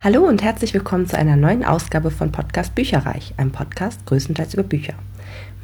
Hallo 0.00 0.22
und 0.28 0.44
herzlich 0.44 0.74
willkommen 0.74 1.08
zu 1.08 1.18
einer 1.18 1.34
neuen 1.34 1.64
Ausgabe 1.64 2.12
von 2.12 2.30
Podcast 2.30 2.72
Bücherreich, 2.76 3.34
einem 3.36 3.50
Podcast 3.50 4.06
größtenteils 4.06 4.54
über 4.54 4.62
Bücher. 4.62 4.94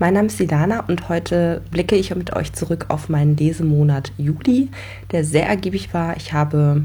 Mein 0.01 0.15
Name 0.15 0.27
ist 0.27 0.39
Sidana 0.39 0.81
und 0.89 1.09
heute 1.09 1.63
blicke 1.71 1.95
ich 1.95 2.13
mit 2.17 2.35
euch 2.35 2.53
zurück 2.53 2.87
auf 2.89 3.09
meinen 3.09 3.37
Lesemonat 3.37 4.11
Juli, 4.19 4.71
der 5.13 5.23
sehr 5.23 5.47
ergiebig 5.47 5.95
war. 5.95 6.17
Ich 6.17 6.33
habe, 6.33 6.83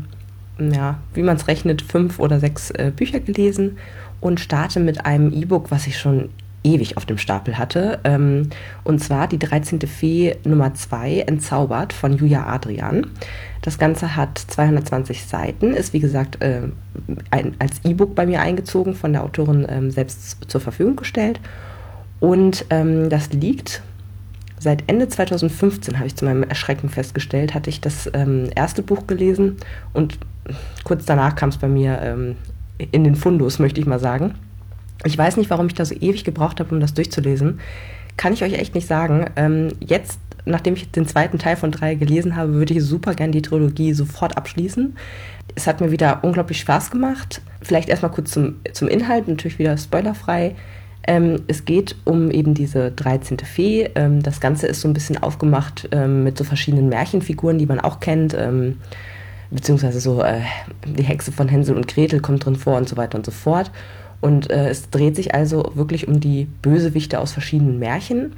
ja, 0.59 0.99
wie 1.15 1.23
man 1.23 1.37
es 1.37 1.47
rechnet, 1.47 1.81
fünf 1.81 2.19
oder 2.19 2.39
sechs 2.39 2.69
äh, 2.69 2.91
Bücher 2.95 3.19
gelesen 3.19 3.79
und 4.21 4.39
starte 4.39 4.79
mit 4.79 5.07
einem 5.07 5.33
E-Book, 5.33 5.71
was 5.71 5.87
ich 5.87 5.97
schon 5.97 6.29
ewig 6.63 6.97
auf 6.97 7.05
dem 7.05 7.17
Stapel 7.17 7.57
hatte. 7.57 7.99
Ähm, 8.03 8.49
und 8.83 8.99
zwar 8.99 9.27
die 9.27 9.39
13. 9.39 9.81
Fee 9.81 10.35
Nummer 10.43 10.73
2, 10.73 11.21
Entzaubert 11.21 11.93
von 11.93 12.17
Julia 12.17 12.45
Adrian. 12.47 13.07
Das 13.61 13.77
Ganze 13.77 14.15
hat 14.15 14.37
220 14.37 15.25
Seiten, 15.25 15.73
ist 15.73 15.93
wie 15.93 15.99
gesagt 15.99 16.41
äh, 16.41 16.61
ein, 17.31 17.55
als 17.59 17.81
E-Book 17.83 18.15
bei 18.15 18.25
mir 18.25 18.41
eingezogen, 18.41 18.95
von 18.95 19.13
der 19.13 19.23
Autorin 19.23 19.65
ähm, 19.69 19.91
selbst 19.91 20.37
zur 20.47 20.61
Verfügung 20.61 20.95
gestellt. 20.95 21.39
Und 22.19 22.65
ähm, 22.69 23.09
das 23.09 23.31
liegt 23.31 23.81
seit 24.59 24.83
Ende 24.87 25.07
2015, 25.07 25.97
habe 25.97 26.07
ich 26.07 26.15
zu 26.15 26.25
meinem 26.25 26.43
Erschrecken 26.43 26.89
festgestellt, 26.89 27.53
hatte 27.53 27.69
ich 27.69 27.79
das 27.79 28.09
ähm, 28.13 28.49
erste 28.55 28.83
Buch 28.83 29.07
gelesen 29.07 29.57
und 29.93 30.19
kurz 30.83 31.05
danach 31.05 31.35
kam 31.35 31.49
es 31.49 31.57
bei 31.57 31.69
mir 31.69 32.01
ähm, 32.01 32.35
in 32.91 33.03
den 33.03 33.15
Fundus, 33.15 33.59
möchte 33.59 33.79
ich 33.79 33.87
mal 33.87 33.99
sagen. 33.99 34.35
Ich 35.03 35.17
weiß 35.17 35.37
nicht, 35.37 35.49
warum 35.49 35.67
ich 35.67 35.73
da 35.73 35.85
so 35.85 35.95
ewig 35.95 36.23
gebraucht 36.23 36.59
habe, 36.59 36.73
um 36.73 36.81
das 36.81 36.93
durchzulesen. 36.93 37.59
Kann 38.17 38.33
ich 38.33 38.43
euch 38.43 38.53
echt 38.53 38.75
nicht 38.75 38.87
sagen. 38.87 39.29
Ähm, 39.37 39.69
jetzt 39.79 40.19
nachdem 40.45 40.73
ich 40.73 40.91
den 40.91 41.07
zweiten 41.07 41.39
Teil 41.39 41.55
von 41.55 41.71
drei 41.71 41.95
gelesen 41.95 42.35
habe, 42.35 42.53
würde 42.53 42.73
ich 42.73 42.83
super 42.83 43.13
gern 43.13 43.31
die 43.31 43.41
Trilogie 43.41 43.93
sofort 43.93 44.37
abschließen. 44.37 44.95
Es 45.55 45.67
hat 45.67 45.81
mir 45.81 45.91
wieder 45.91 46.23
unglaublich 46.23 46.59
Spaß 46.59 46.91
gemacht. 46.91 47.41
Vielleicht 47.61 47.89
erstmal 47.89 48.11
kurz 48.11 48.31
zum, 48.31 48.55
zum 48.73 48.87
Inhalt, 48.87 49.27
natürlich 49.27 49.59
wieder 49.59 49.77
spoilerfrei. 49.77 50.55
Ähm, 51.07 51.43
es 51.47 51.65
geht 51.65 51.95
um 52.05 52.29
eben 52.29 52.53
diese 52.53 52.91
13. 52.91 53.39
Fee. 53.39 53.89
Ähm, 53.95 54.21
das 54.21 54.39
Ganze 54.39 54.67
ist 54.67 54.81
so 54.81 54.87
ein 54.87 54.93
bisschen 54.93 55.17
aufgemacht 55.17 55.89
ähm, 55.91 56.23
mit 56.23 56.37
so 56.37 56.43
verschiedenen 56.43 56.89
Märchenfiguren, 56.89 57.57
die 57.57 57.65
man 57.65 57.79
auch 57.79 57.99
kennt. 57.99 58.35
Ähm, 58.37 58.77
beziehungsweise 59.49 59.99
so 59.99 60.21
äh, 60.21 60.41
die 60.85 61.03
Hexe 61.03 61.31
von 61.31 61.47
Hänsel 61.47 61.75
und 61.75 61.87
Gretel 61.87 62.19
kommt 62.19 62.45
drin 62.45 62.55
vor 62.55 62.77
und 62.77 62.87
so 62.87 62.97
weiter 62.97 63.17
und 63.17 63.25
so 63.25 63.31
fort. 63.31 63.71
Und 64.21 64.49
äh, 64.49 64.69
es 64.69 64.89
dreht 64.89 65.15
sich 65.15 65.33
also 65.33 65.71
wirklich 65.75 66.07
um 66.07 66.19
die 66.19 66.47
Bösewichte 66.61 67.19
aus 67.19 67.31
verschiedenen 67.31 67.79
Märchen. 67.79 68.33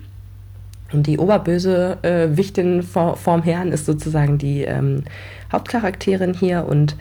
Und 0.92 1.08
die 1.08 1.18
oberböse 1.18 1.98
äh, 2.02 2.36
Wichtin 2.36 2.84
vor, 2.84 3.16
vorm 3.16 3.44
Herrn 3.44 3.72
ist 3.72 3.86
sozusagen 3.86 4.38
die 4.38 4.64
ähm, 4.64 5.04
Hauptcharakterin 5.52 6.34
hier 6.34 6.66
und 6.68 6.96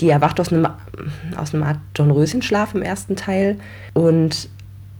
die 0.00 0.10
erwacht 0.10 0.40
aus 0.40 0.52
einem, 0.52 0.68
aus 1.36 1.54
einem 1.54 1.64
Art 1.64 1.78
John 1.94 2.10
Röschenschlaf 2.10 2.74
im 2.74 2.82
ersten 2.82 3.16
Teil 3.16 3.58
und 3.94 4.48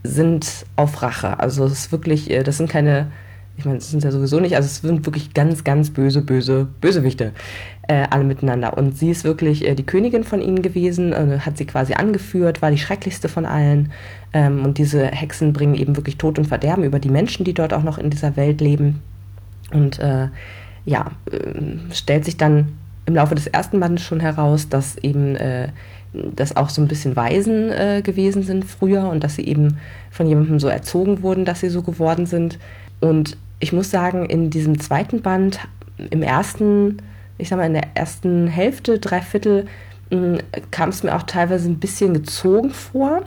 sind 0.03 0.65
auf 0.75 1.01
Rache. 1.01 1.39
Also 1.39 1.65
es 1.65 1.73
ist 1.73 1.91
wirklich, 1.91 2.29
äh, 2.29 2.43
das 2.43 2.57
sind 2.57 2.69
keine 2.69 3.07
ich 3.55 3.65
meine, 3.65 3.77
es 3.77 3.91
sind 3.91 4.03
ja 4.03 4.11
sowieso 4.11 4.39
nicht, 4.39 4.55
also 4.55 4.65
es 4.65 4.77
sind 4.77 5.05
wirklich 5.05 5.33
ganz, 5.33 5.63
ganz 5.63 5.91
böse, 5.91 6.21
böse 6.21 6.67
Bösewichte 6.81 7.33
äh, 7.87 8.05
alle 8.09 8.23
miteinander. 8.23 8.77
Und 8.77 8.97
sie 8.97 9.11
ist 9.11 9.23
wirklich 9.23 9.67
äh, 9.67 9.75
die 9.75 9.85
Königin 9.85 10.23
von 10.23 10.41
ihnen 10.41 10.61
gewesen, 10.61 11.13
äh, 11.13 11.39
hat 11.39 11.57
sie 11.57 11.65
quasi 11.65 11.93
angeführt, 11.93 12.61
war 12.61 12.71
die 12.71 12.77
schrecklichste 12.77 13.29
von 13.29 13.45
allen. 13.45 13.91
Ähm, 14.33 14.63
und 14.65 14.77
diese 14.77 15.05
Hexen 15.05 15.53
bringen 15.53 15.75
eben 15.75 15.95
wirklich 15.95 16.17
Tod 16.17 16.39
und 16.39 16.45
Verderben 16.45 16.83
über 16.83 16.99
die 16.99 17.09
Menschen, 17.09 17.43
die 17.43 17.53
dort 17.53 17.73
auch 17.73 17.83
noch 17.83 17.97
in 17.97 18.09
dieser 18.09 18.35
Welt 18.35 18.59
leben. 18.59 19.01
Und 19.71 19.99
äh, 19.99 20.29
ja, 20.85 21.11
äh, 21.31 21.93
stellt 21.93 22.25
sich 22.25 22.37
dann 22.37 22.73
im 23.05 23.15
Laufe 23.15 23.35
des 23.35 23.47
ersten 23.47 23.79
Bandes 23.79 24.03
schon 24.03 24.21
heraus, 24.21 24.69
dass 24.69 24.97
eben 24.97 25.35
äh, 25.35 25.67
das 26.13 26.55
auch 26.55 26.69
so 26.69 26.81
ein 26.81 26.87
bisschen 26.87 27.15
Waisen 27.15 27.71
gewesen 28.03 28.43
sind 28.43 28.65
früher 28.65 29.09
und 29.09 29.23
dass 29.23 29.35
sie 29.35 29.47
eben 29.47 29.77
von 30.11 30.27
jemandem 30.27 30.59
so 30.59 30.67
erzogen 30.67 31.23
wurden, 31.23 31.43
dass 31.43 31.61
sie 31.61 31.69
so 31.69 31.81
geworden 31.81 32.27
sind. 32.27 32.59
Und 33.01 33.35
ich 33.63 33.71
muss 33.71 33.89
sagen, 33.89 34.25
in 34.25 34.49
diesem 34.49 34.77
zweiten 34.81 35.21
Band, 35.21 35.57
im 36.09 36.21
ersten, 36.21 36.97
ich 37.37 37.47
sag 37.47 37.57
mal, 37.57 37.65
in 37.65 37.73
der 37.73 37.95
ersten 37.95 38.47
Hälfte, 38.47 38.99
drei 38.99 39.21
Viertel, 39.21 39.67
hm, 40.11 40.39
kam 40.69 40.89
es 40.89 41.01
mir 41.01 41.15
auch 41.15 41.23
teilweise 41.23 41.69
ein 41.69 41.79
bisschen 41.79 42.13
gezogen 42.13 42.71
vor. 42.71 43.21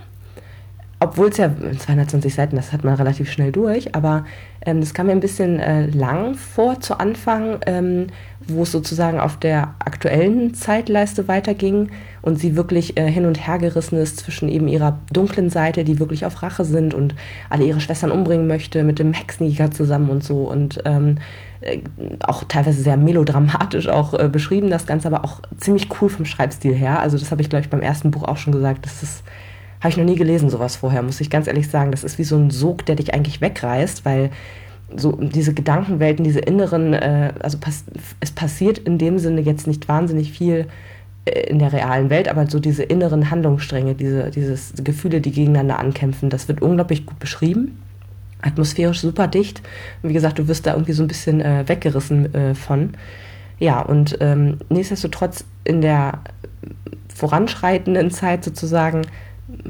Obwohl 1.00 1.28
es 1.28 1.38
ja 1.38 1.50
220 1.78 2.34
Seiten, 2.34 2.56
das 2.56 2.72
hat 2.72 2.84
man 2.84 2.94
relativ 2.94 3.32
schnell 3.32 3.50
durch, 3.50 3.94
aber 3.94 4.26
ähm, 4.64 4.80
das 4.80 4.92
kam 4.92 5.06
mir 5.06 5.12
ein 5.12 5.20
bisschen 5.20 5.58
äh, 5.58 5.86
lang 5.86 6.34
vor 6.34 6.80
zu 6.80 7.00
Anfang, 7.00 7.58
ähm, 7.64 8.08
wo 8.48 8.62
es 8.62 8.72
sozusagen 8.72 9.18
auf 9.20 9.36
der 9.36 9.74
aktuellen 9.78 10.54
Zeitleiste 10.54 11.28
weiterging 11.28 11.90
und 12.22 12.38
sie 12.38 12.56
wirklich 12.56 12.96
äh, 12.96 13.10
hin 13.10 13.26
und 13.26 13.46
her 13.46 13.58
gerissen 13.58 13.98
ist 13.98 14.18
zwischen 14.18 14.48
eben 14.48 14.68
ihrer 14.68 14.98
dunklen 15.12 15.50
Seite, 15.50 15.84
die 15.84 15.98
wirklich 15.98 16.24
auf 16.24 16.42
Rache 16.42 16.64
sind 16.64 16.94
und 16.94 17.14
alle 17.50 17.64
ihre 17.64 17.80
Schwestern 17.80 18.10
umbringen 18.10 18.46
möchte, 18.46 18.84
mit 18.84 18.98
dem 18.98 19.12
Hexenjäger 19.12 19.70
zusammen 19.70 20.10
und 20.10 20.24
so 20.24 20.44
und 20.50 20.80
ähm, 20.84 21.18
äh, 21.60 21.80
auch 22.20 22.44
teilweise 22.44 22.82
sehr 22.82 22.96
melodramatisch 22.96 23.88
auch 23.88 24.14
äh, 24.14 24.28
beschrieben, 24.28 24.70
das 24.70 24.86
Ganze 24.86 25.08
aber 25.08 25.24
auch 25.24 25.40
ziemlich 25.58 25.88
cool 26.00 26.08
vom 26.08 26.24
Schreibstil 26.24 26.74
her. 26.74 27.00
Also 27.00 27.18
das 27.18 27.30
habe 27.30 27.42
ich, 27.42 27.50
glaube 27.50 27.64
ich, 27.64 27.70
beim 27.70 27.82
ersten 27.82 28.10
Buch 28.10 28.24
auch 28.24 28.36
schon 28.36 28.52
gesagt, 28.52 28.86
das 28.86 29.02
ist 29.02 29.22
habe 29.80 29.90
ich 29.90 29.96
noch 29.98 30.04
nie 30.04 30.16
gelesen, 30.16 30.48
sowas 30.48 30.76
vorher, 30.76 31.02
muss 31.02 31.20
ich 31.20 31.30
ganz 31.30 31.46
ehrlich 31.46 31.68
sagen. 31.68 31.90
Das 31.90 32.02
ist 32.02 32.18
wie 32.18 32.24
so 32.24 32.36
ein 32.36 32.50
Sog, 32.50 32.86
der 32.86 32.96
dich 32.96 33.12
eigentlich 33.14 33.40
wegreißt, 33.40 34.04
weil 34.04 34.30
so 34.94 35.12
diese 35.12 35.52
Gedankenwelten, 35.52 36.24
diese 36.24 36.41
inneren, 36.41 36.92
äh, 36.92 37.32
also 37.41 37.58
pass 37.58 37.84
es 38.20 38.30
passiert 38.30 38.78
in 38.78 38.98
dem 38.98 39.19
Sinne 39.19 39.41
jetzt 39.41 39.66
nicht 39.66 39.88
wahnsinnig 39.88 40.32
viel 40.32 40.66
äh, 41.24 41.41
in 41.48 41.58
der 41.58 41.72
realen 41.72 42.10
Welt, 42.10 42.28
aber 42.28 42.47
so 42.47 42.60
diese 42.60 42.82
inneren 42.82 43.30
Handlungsstränge, 43.30 43.94
diese 43.94 44.30
dieses 44.30 44.74
Gefühle, 44.82 45.20
die 45.20 45.32
gegeneinander 45.32 45.78
ankämpfen, 45.78 46.30
das 46.30 46.48
wird 46.48 46.62
unglaublich 46.62 47.06
gut 47.06 47.19
beschrieben. 47.19 47.78
Atmosphärisch 48.42 49.00
super 49.00 49.28
dicht. 49.28 49.62
Und 50.02 50.10
wie 50.10 50.14
gesagt, 50.14 50.38
du 50.38 50.47
wirst 50.47 50.66
da 50.66 50.74
irgendwie 50.74 50.92
so 50.92 51.03
ein 51.03 51.08
bisschen 51.08 51.41
äh, 51.41 51.64
weggerissen 51.66 52.32
äh, 52.34 52.54
von. 52.54 52.91
Ja, 53.58 53.80
und 53.80 54.18
ähm, 54.20 54.58
nichtsdestotrotz 54.68 55.44
in 55.64 55.80
der 55.80 56.20
voranschreitenden 57.08 58.10
Zeit 58.10 58.44
sozusagen 58.44 59.03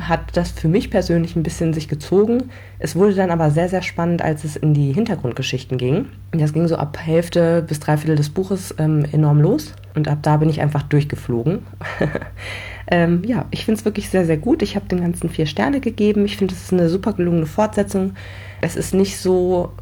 hat 0.01 0.37
das 0.37 0.53
für 0.53 0.69
mich 0.69 0.91
persönlich 0.91 1.37
ein 1.37 1.43
bisschen 1.43 1.75
sich 1.75 1.89
gezogen. 1.89 2.45
Es 2.79 2.97
wurde 2.97 3.15
dann 3.15 3.31
aber 3.31 3.51
sehr, 3.51 3.69
sehr 3.69 3.83
spannend, 3.83 4.23
als 4.23 4.45
es 4.45 4.57
in 4.57 4.73
die 4.73 4.93
Hintergrundgeschichten 4.93 5.77
ging. 5.77 6.07
Das 6.33 6.53
ging 6.55 6.67
so 6.67 6.77
ab 6.77 6.99
Hälfte 6.99 7.63
bis 7.67 7.81
Dreiviertel 7.81 8.17
des 8.17 8.31
Buches 8.31 8.75
ähm, 8.79 9.05
enorm 9.13 9.41
los 9.41 9.75
und 9.95 10.09
ab 10.09 10.19
da 10.23 10.39
bin 10.39 10.49
ich 10.49 10.63
einfach 10.63 10.83
durchgeflogen. 10.83 11.59
ähm, 12.91 13.23
ja, 13.25 13.45
ich 13.51 13.65
finde 13.67 13.79
es 13.79 13.85
wirklich 13.85 14.09
sehr, 14.09 14.25
sehr 14.25 14.39
gut. 14.39 14.63
Ich 14.63 14.77
habe 14.77 14.87
dem 14.87 15.01
Ganzen 15.01 15.29
vier 15.29 15.47
Sterne 15.47 15.81
gegeben. 15.81 16.25
Ich 16.25 16.39
finde, 16.39 16.55
es 16.55 16.63
ist 16.63 16.73
eine 16.73 16.89
super 16.89 17.13
gelungene 17.13 17.47
Fortsetzung. 17.47 18.15
Es 18.63 18.77
ist 18.77 18.95
nicht 18.95 19.19
so 19.19 19.73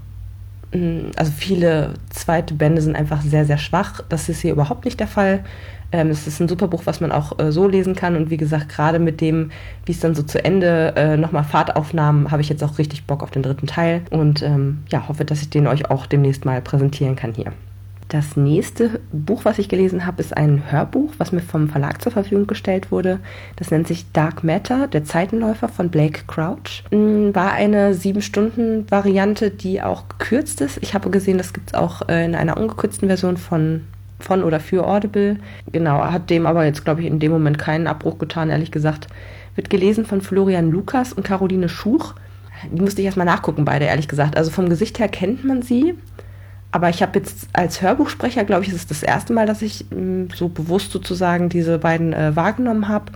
hm, 0.75 1.13
also 1.15 1.31
viele 1.31 1.95
zweite 2.11 2.55
Bände 2.55 2.83
sind 2.83 2.97
einfach 2.97 3.23
sehr, 3.23 3.45
sehr 3.45 3.59
schwach. 3.59 4.03
Das 4.09 4.29
ist 4.29 4.41
hier 4.41 4.53
überhaupt 4.53 4.85
nicht 4.85 4.99
der 4.99 5.07
Fall. 5.07 5.45
Ähm, 5.95 6.11
es 6.11 6.27
ist 6.27 6.41
ein 6.41 6.49
super 6.49 6.67
Buch, 6.67 6.83
was 6.87 7.01
man 7.01 7.13
auch 7.13 7.39
äh, 7.39 7.53
so 7.53 7.69
lesen 7.69 7.95
kann. 7.95 8.17
Und 8.17 8.29
wie 8.29 8.37
gesagt, 8.37 8.69
gerade 8.69 8.99
mit 8.99 9.21
dem, 9.21 9.53
wie 9.87 9.93
es 9.93 10.01
dann 10.01 10.17
so 10.17 10.25
zu 10.25 10.45
Ende 10.45 10.93
äh, 10.97 11.17
nochmal 11.17 11.45
Fahrtaufnahmen, 11.45 12.33
habe 12.33 12.43
ich 12.43 12.49
jetzt 12.49 12.65
auch 12.65 12.79
richtig 12.79 13.05
Bock 13.05 13.23
auf 13.23 13.31
den 13.31 13.45
dritten 13.45 13.69
Teil. 13.69 14.03
Und 14.11 14.43
ähm, 14.43 14.83
ja, 14.89 15.07
hoffe, 15.07 15.25
dass 15.25 15.41
ich 15.41 15.51
den 15.51 15.69
euch 15.69 15.89
auch 15.93 16.07
demnächst 16.07 16.45
mal 16.45 16.61
präsentieren 16.61 17.15
kann 17.15 17.33
hier. 17.33 17.53
Das 18.09 18.37
nächste 18.37 19.01
Buch, 19.13 19.45
was 19.45 19.61
ich 19.61 19.69
gelesen 19.69 20.05
habe, 20.05 20.21
ist 20.21 20.37
ein 20.37 20.65
Hörbuch, 20.71 21.13
was 21.19 21.31
mir 21.31 21.41
vom 21.41 21.69
Verlag 21.69 22.03
zur 22.03 22.11
Verfügung 22.11 22.49
gestellt 22.49 22.91
wurde. 22.91 23.21
Das 23.55 23.71
nennt 23.71 23.87
sich 23.87 24.11
Dark 24.13 24.43
Matter, 24.43 24.89
der 24.89 25.05
Zeitenläufer 25.05 25.69
von 25.69 25.91
Blake 25.91 26.23
Crouch. 26.27 26.83
Mm, 26.91 27.35
war 27.35 27.53
eine 27.53 27.95
sieben 27.95 28.21
Stunden 28.21 28.91
Variante, 28.91 29.51
die 29.51 29.81
auch 29.81 30.09
gekürzt 30.09 30.61
ist. 30.61 30.79
Ich 30.83 30.93
habe 30.93 31.11
gesehen, 31.11 31.39
das 31.39 31.53
gibt 31.53 31.69
es 31.69 31.75
auch 31.75 32.09
äh, 32.09 32.25
in 32.25 32.35
einer 32.35 32.57
ungekürzten 32.57 33.07
Version 33.07 33.37
von 33.37 33.83
von 34.21 34.43
oder 34.43 34.61
für 34.61 34.87
Audible. 34.87 35.39
Genau, 35.73 36.05
hat 36.05 36.31
dem 36.31 36.47
aber 36.47 36.65
jetzt, 36.65 36.85
glaube 36.85 37.03
ich, 37.03 37.07
in 37.07 37.19
dem 37.19 37.33
Moment 37.33 37.59
keinen 37.59 37.87
Abbruch 37.87 38.19
getan, 38.19 38.51
ehrlich 38.51 38.71
gesagt. 38.71 39.09
Wird 39.55 39.71
gelesen 39.71 40.05
von 40.07 40.21
Florian 40.21 40.71
Lukas 40.71 41.13
und 41.13 41.25
Caroline 41.25 41.69
Schuch. 41.69 42.15
Die 42.73 42.81
musste 42.81 43.01
ich 43.01 43.07
erstmal 43.07 43.27
nachgucken, 43.27 43.65
beide, 43.65 43.85
ehrlich 43.85 44.09
gesagt. 44.09 44.37
Also 44.37 44.51
vom 44.51 44.69
Gesicht 44.69 44.99
her 44.99 45.09
kennt 45.09 45.45
man 45.45 45.63
sie. 45.63 45.95
Aber 46.71 46.89
ich 46.89 47.03
habe 47.03 47.19
jetzt 47.19 47.49
als 47.53 47.83
Hörbuchsprecher, 47.83 48.43
glaube 48.45 48.63
ich, 48.63 48.69
ist 48.69 48.75
es 48.75 48.87
das 48.89 49.03
erste 49.05 49.33
Mal, 49.33 49.47
dass 49.47 49.63
ich 49.63 49.87
mh, 49.91 50.01
mm, 50.01 50.29
so 50.35 50.49
bewusst 50.49 50.91
sozusagen 50.91 51.49
diese 51.49 51.79
beiden 51.79 52.13
äh, 52.13 52.35
wahrgenommen 52.35 52.89
habe. 52.89 53.13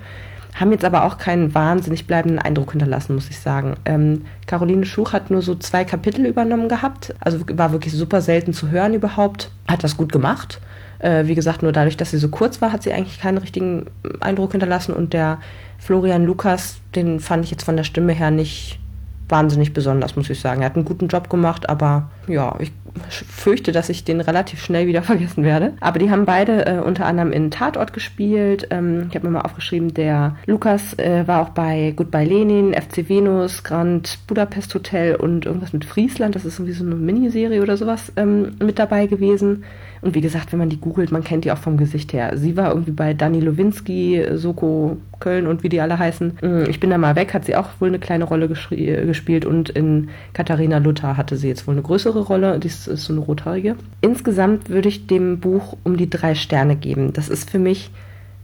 Haben 0.58 0.72
jetzt 0.72 0.84
aber 0.84 1.04
auch 1.04 1.18
keinen 1.18 1.54
wahnsinnig 1.54 2.06
bleibenden 2.08 2.40
Eindruck 2.40 2.72
hinterlassen, 2.72 3.14
muss 3.14 3.30
ich 3.30 3.38
sagen. 3.38 3.76
Ähm, 3.84 4.24
Caroline 4.46 4.84
Schuch 4.84 5.12
hat 5.12 5.30
nur 5.30 5.40
so 5.40 5.54
zwei 5.54 5.84
Kapitel 5.84 6.26
übernommen 6.26 6.68
gehabt. 6.68 7.14
Also 7.20 7.38
war 7.54 7.70
wirklich 7.70 7.92
super 7.92 8.20
selten 8.20 8.52
zu 8.52 8.70
hören 8.70 8.92
überhaupt. 8.92 9.52
Hat 9.68 9.84
das 9.84 9.96
gut 9.96 10.10
gemacht. 10.10 10.60
Äh, 10.98 11.26
wie 11.26 11.36
gesagt, 11.36 11.62
nur 11.62 11.70
dadurch, 11.70 11.96
dass 11.96 12.10
sie 12.10 12.18
so 12.18 12.28
kurz 12.28 12.60
war, 12.60 12.72
hat 12.72 12.82
sie 12.82 12.92
eigentlich 12.92 13.20
keinen 13.20 13.38
richtigen 13.38 13.86
Eindruck 14.18 14.50
hinterlassen. 14.50 14.94
Und 14.94 15.12
der 15.12 15.38
Florian 15.78 16.24
Lukas, 16.24 16.80
den 16.96 17.20
fand 17.20 17.44
ich 17.44 17.52
jetzt 17.52 17.62
von 17.62 17.76
der 17.76 17.84
Stimme 17.84 18.12
her 18.12 18.32
nicht 18.32 18.80
wahnsinnig 19.28 19.72
besonders, 19.72 20.16
muss 20.16 20.30
ich 20.30 20.40
sagen. 20.40 20.62
Er 20.62 20.66
hat 20.66 20.76
einen 20.76 20.84
guten 20.84 21.08
Job 21.08 21.28
gemacht, 21.28 21.68
aber 21.68 22.10
ja, 22.26 22.56
ich 22.58 22.72
fürchte, 23.00 23.72
dass 23.72 23.88
ich 23.88 24.04
den 24.04 24.20
relativ 24.20 24.62
schnell 24.62 24.86
wieder 24.86 25.02
vergessen 25.04 25.44
werde. 25.44 25.74
Aber 25.80 25.98
die 25.98 26.10
haben 26.10 26.24
beide 26.24 26.66
äh, 26.66 26.78
unter 26.78 27.06
anderem 27.06 27.32
in 27.32 27.50
Tatort 27.50 27.92
gespielt. 27.92 28.68
Ähm, 28.70 29.06
ich 29.08 29.14
habe 29.14 29.26
mir 29.26 29.32
mal 29.32 29.42
aufgeschrieben, 29.42 29.94
der 29.94 30.36
Lukas 30.46 30.98
äh, 30.98 31.26
war 31.26 31.42
auch 31.42 31.50
bei 31.50 31.92
Goodbye 31.96 32.24
Lenin, 32.24 32.74
FC 32.74 33.08
Venus, 33.08 33.64
Grand 33.64 34.18
Budapest 34.26 34.74
Hotel 34.74 35.14
und 35.14 35.46
irgendwas 35.46 35.72
mit 35.72 35.84
Friesland. 35.84 36.34
Das 36.34 36.44
ist 36.44 36.58
irgendwie 36.58 36.74
so 36.74 36.84
eine 36.84 36.94
Miniserie 36.94 37.62
oder 37.62 37.76
sowas 37.76 38.12
ähm, 38.16 38.56
mit 38.60 38.78
dabei 38.78 39.06
gewesen. 39.06 39.64
Und 40.00 40.14
wie 40.14 40.20
gesagt, 40.20 40.52
wenn 40.52 40.58
man 40.58 40.68
die 40.68 40.80
googelt, 40.80 41.12
man 41.12 41.24
kennt 41.24 41.44
die 41.44 41.52
auch 41.52 41.58
vom 41.58 41.76
Gesicht 41.76 42.12
her. 42.12 42.36
Sie 42.36 42.56
war 42.56 42.70
irgendwie 42.70 42.92
bei 42.92 43.14
Dani 43.14 43.40
Lowinski, 43.40 44.24
Soko 44.34 44.98
Köln 45.20 45.46
und 45.46 45.62
wie 45.62 45.68
die 45.68 45.80
alle 45.80 45.98
heißen. 45.98 46.38
Mm, 46.40 46.64
ich 46.68 46.80
bin 46.80 46.90
da 46.90 46.98
mal 46.98 47.16
weg, 47.16 47.34
hat 47.34 47.44
sie 47.44 47.56
auch 47.56 47.68
wohl 47.80 47.88
eine 47.88 47.98
kleine 47.98 48.24
Rolle 48.24 48.48
gespielt 48.48 49.44
und 49.44 49.70
in 49.70 50.08
Katharina 50.32 50.78
Luther 50.78 51.16
hatte 51.16 51.36
sie 51.36 51.48
jetzt 51.48 51.66
wohl 51.66 51.74
eine 51.74 51.82
größere 51.82 52.20
Rolle. 52.20 52.58
Die 52.58 52.68
ist, 52.68 52.86
ist 52.86 53.04
so 53.04 53.12
eine 53.12 53.22
rothaarige. 53.22 53.76
Insgesamt 54.00 54.70
würde 54.70 54.88
ich 54.88 55.06
dem 55.06 55.40
Buch 55.40 55.76
um 55.84 55.96
die 55.96 56.10
drei 56.10 56.34
Sterne 56.34 56.76
geben. 56.76 57.12
Das 57.12 57.28
ist 57.28 57.50
für 57.50 57.58
mich 57.58 57.90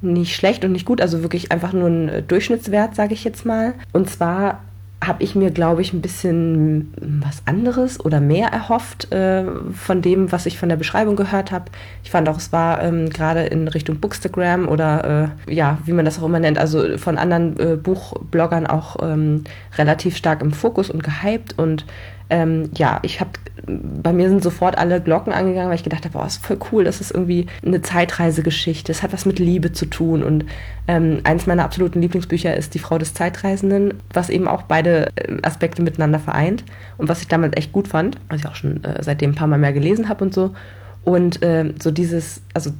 nicht 0.03 0.35
schlecht 0.35 0.65
und 0.65 0.73
nicht 0.73 0.85
gut, 0.85 1.01
also 1.01 1.23
wirklich 1.23 1.51
einfach 1.51 1.73
nur 1.73 1.89
ein 1.89 2.25
Durchschnittswert, 2.29 2.95
sage 2.95 3.15
ich 3.15 3.25
jetzt 3.25 3.47
mal. 3.47 3.75
Und 3.93 4.11
zwar 4.11 4.61
habe 5.07 5.23
ich 5.23 5.35
mir, 5.35 5.51
glaube 5.51 5.83
ich, 5.83 5.93
ein 5.93 6.01
bisschen 6.01 6.93
was 7.01 7.43
anderes 7.47 8.05
oder 8.05 8.21
mehr 8.21 8.49
erhofft 8.49 9.13
äh, 9.13 9.45
von 9.73 10.03
dem, 10.03 10.33
was 10.33 10.47
ich 10.47 10.59
von 10.59 10.69
der 10.69 10.77
Beschreibung 10.77 11.17
gehört 11.17 11.53
habe. 11.53 11.67
Ich 12.03 12.11
fand 12.11 12.29
auch, 12.29 12.39
es 12.39 12.53
war 12.53 12.83
ähm, 12.83 13.11
gerade 13.11 13.45
in 13.45 13.69
Richtung 13.69 14.01
Bookstagram 14.01 14.69
oder 14.69 15.33
äh, 15.49 15.55
ja, 15.55 15.79
wie 15.85 15.93
man 15.93 16.05
das 16.05 16.19
auch 16.19 16.27
immer 16.27 16.41
nennt, 16.41 16.59
also 16.59 16.99
von 16.99 17.19
anderen 17.19 17.59
äh, 17.59 17.77
Buchbloggern 17.77 18.67
auch 18.67 18.97
ähm, 19.03 19.45
relativ 19.77 20.17
stark 20.17 20.43
im 20.43 20.53
Fokus 20.53 20.91
und 20.91 21.03
gehypt 21.03 21.59
und 21.59 21.85
ähm, 22.35 22.71
ja, 22.75 22.99
ich 23.03 23.21
habe, 23.21 23.31
bei 23.65 24.13
mir 24.13 24.29
sind 24.29 24.43
sofort 24.43 24.77
alle 24.77 25.01
Glocken 25.01 25.33
angegangen, 25.33 25.69
weil 25.69 25.77
ich 25.77 25.85
gedacht 25.85 26.05
habe, 26.05 26.15
boah, 26.15 26.27
ist 26.27 26.45
voll 26.45 26.59
cool, 26.73 26.83
das 26.83 27.01
ist 27.01 27.13
irgendwie 27.13 27.47
eine 27.65 27.81
Zeitreisegeschichte, 27.81 28.91
es 28.91 29.05
hat 29.05 29.13
was 29.13 29.25
mit 29.25 29.39
Liebe 29.39 29.71
zu 29.71 29.87
tun 29.87 30.25
und 30.25 30.45
ähm, 30.89 31.21
eines 31.23 31.47
meiner 31.47 31.63
absoluten 31.63 32.03
Lieblingsbücher 32.03 32.57
ist 32.57 32.75
Die 32.75 32.81
Frau 32.81 32.99
des 32.99 33.15
Zeitreisenden, 33.15 33.95
was 34.13 34.31
eben 34.31 34.49
auch 34.49 34.63
beide 34.63 35.13
äh, 35.15 35.37
Aspekte 35.43 35.81
miteinander 35.81 36.19
vereint 36.19 36.65
und 36.99 37.09
was 37.09 37.21
ich 37.21 37.29
damals 37.29 37.57
echt 37.57 37.71
gut 37.71 37.87
fand, 37.87 38.19
was 38.29 38.41
ich 38.41 38.49
auch 38.49 38.57
schon 38.57 38.83
äh, 38.83 39.01
seitdem 39.01 39.31
ein 39.31 39.37
paar 39.37 39.47
Mal 39.47 39.59
mehr 39.59 39.73
gelesen 39.73 40.09
habe 40.09 40.25
und 40.25 40.35
so. 40.35 40.55
Und 41.05 41.41
äh, 41.43 41.73
so 41.81 41.93
dieses, 41.93 42.43
also 42.53 42.73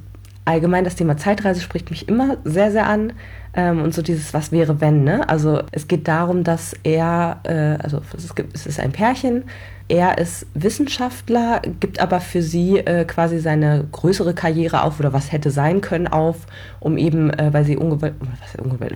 allgemein 0.45 0.83
das 0.83 0.95
Thema 0.95 1.17
Zeitreise 1.17 1.61
spricht 1.61 1.89
mich 1.89 2.07
immer 2.07 2.37
sehr, 2.43 2.71
sehr 2.71 2.87
an. 2.87 3.13
Ähm, 3.53 3.81
und 3.81 3.93
so 3.93 4.01
dieses 4.01 4.33
Was 4.33 4.51
wäre 4.51 4.81
wenn, 4.81 5.03
ne? 5.03 5.27
Also 5.29 5.61
es 5.71 5.87
geht 5.87 6.07
darum, 6.07 6.43
dass 6.43 6.75
er, 6.83 7.39
äh, 7.43 7.81
also 7.81 8.01
es, 8.15 8.35
gibt, 8.35 8.53
es 8.53 8.65
ist 8.65 8.79
ein 8.79 8.91
Pärchen, 8.91 9.45
er 9.87 10.17
ist 10.17 10.47
Wissenschaftler, 10.55 11.61
gibt 11.79 11.99
aber 11.99 12.19
für 12.19 12.41
sie 12.41 12.79
äh, 12.79 13.05
quasi 13.05 13.39
seine 13.39 13.85
größere 13.91 14.33
Karriere 14.33 14.81
auf 14.81 14.99
oder 14.99 15.13
was 15.13 15.31
hätte 15.31 15.51
sein 15.51 15.79
können 15.81 16.07
auf, 16.07 16.47
um 16.79 16.97
eben, 16.97 17.29
äh, 17.29 17.53
weil 17.53 17.65
sie 17.65 17.77
ungewollt, 17.77 18.15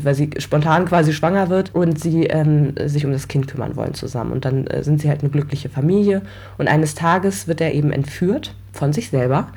weil 0.03 0.15
sie 0.15 0.31
spontan 0.39 0.85
quasi 0.85 1.13
schwanger 1.13 1.49
wird 1.49 1.75
und 1.75 1.99
sie 1.99 2.23
ähm, 2.25 2.73
sich 2.85 3.05
um 3.05 3.11
das 3.11 3.27
Kind 3.27 3.47
kümmern 3.47 3.75
wollen 3.75 3.93
zusammen. 3.93 4.31
Und 4.31 4.45
dann 4.45 4.65
äh, 4.67 4.83
sind 4.83 4.99
sie 4.99 5.09
halt 5.09 5.21
eine 5.21 5.29
glückliche 5.29 5.69
Familie. 5.69 6.23
Und 6.57 6.67
eines 6.67 6.95
Tages 6.95 7.47
wird 7.47 7.61
er 7.61 7.73
eben 7.73 7.91
entführt 7.91 8.55
von 8.73 8.91
sich 8.91 9.09
selber 9.09 9.49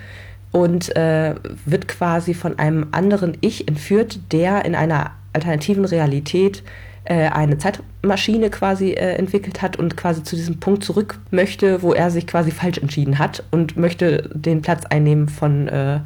und 0.53 0.95
äh, 0.97 1.35
wird 1.65 1.89
quasi 1.89 2.35
von 2.35 2.59
einem 2.59 2.87
anderen 2.93 3.37
Ich 3.41 3.67
entführt, 3.69 4.21
der 4.33 4.65
in 4.65 4.75
einer 4.75 5.13
alternativen 5.33 5.85
Realität 5.85 6.63
äh, 7.05 7.29
eine 7.29 7.59
Zeitmaschine 7.59 8.51
quasi 8.51 8.93
äh, 8.93 9.15
entwickelt 9.17 9.63
hat 9.63 9.77
und 9.77 9.97
quasi 9.97 10.23
zu 10.23 10.37
diesem 10.37 10.61
Punkt 10.61 10.85
zurück 10.85 11.19
möchte, 11.31 11.83
wo 11.83 11.93
er 11.93 12.11
sich 12.11 12.27
quasi 12.27 12.51
falsch 12.51 12.79
entschieden 12.79 13.19
hat 13.19 13.43
und 13.51 13.77
möchte 13.77 14.31
den 14.35 14.63
Platz 14.63 14.85
einnehmen 14.87 15.29
von 15.29 15.69
äh, 15.69 16.01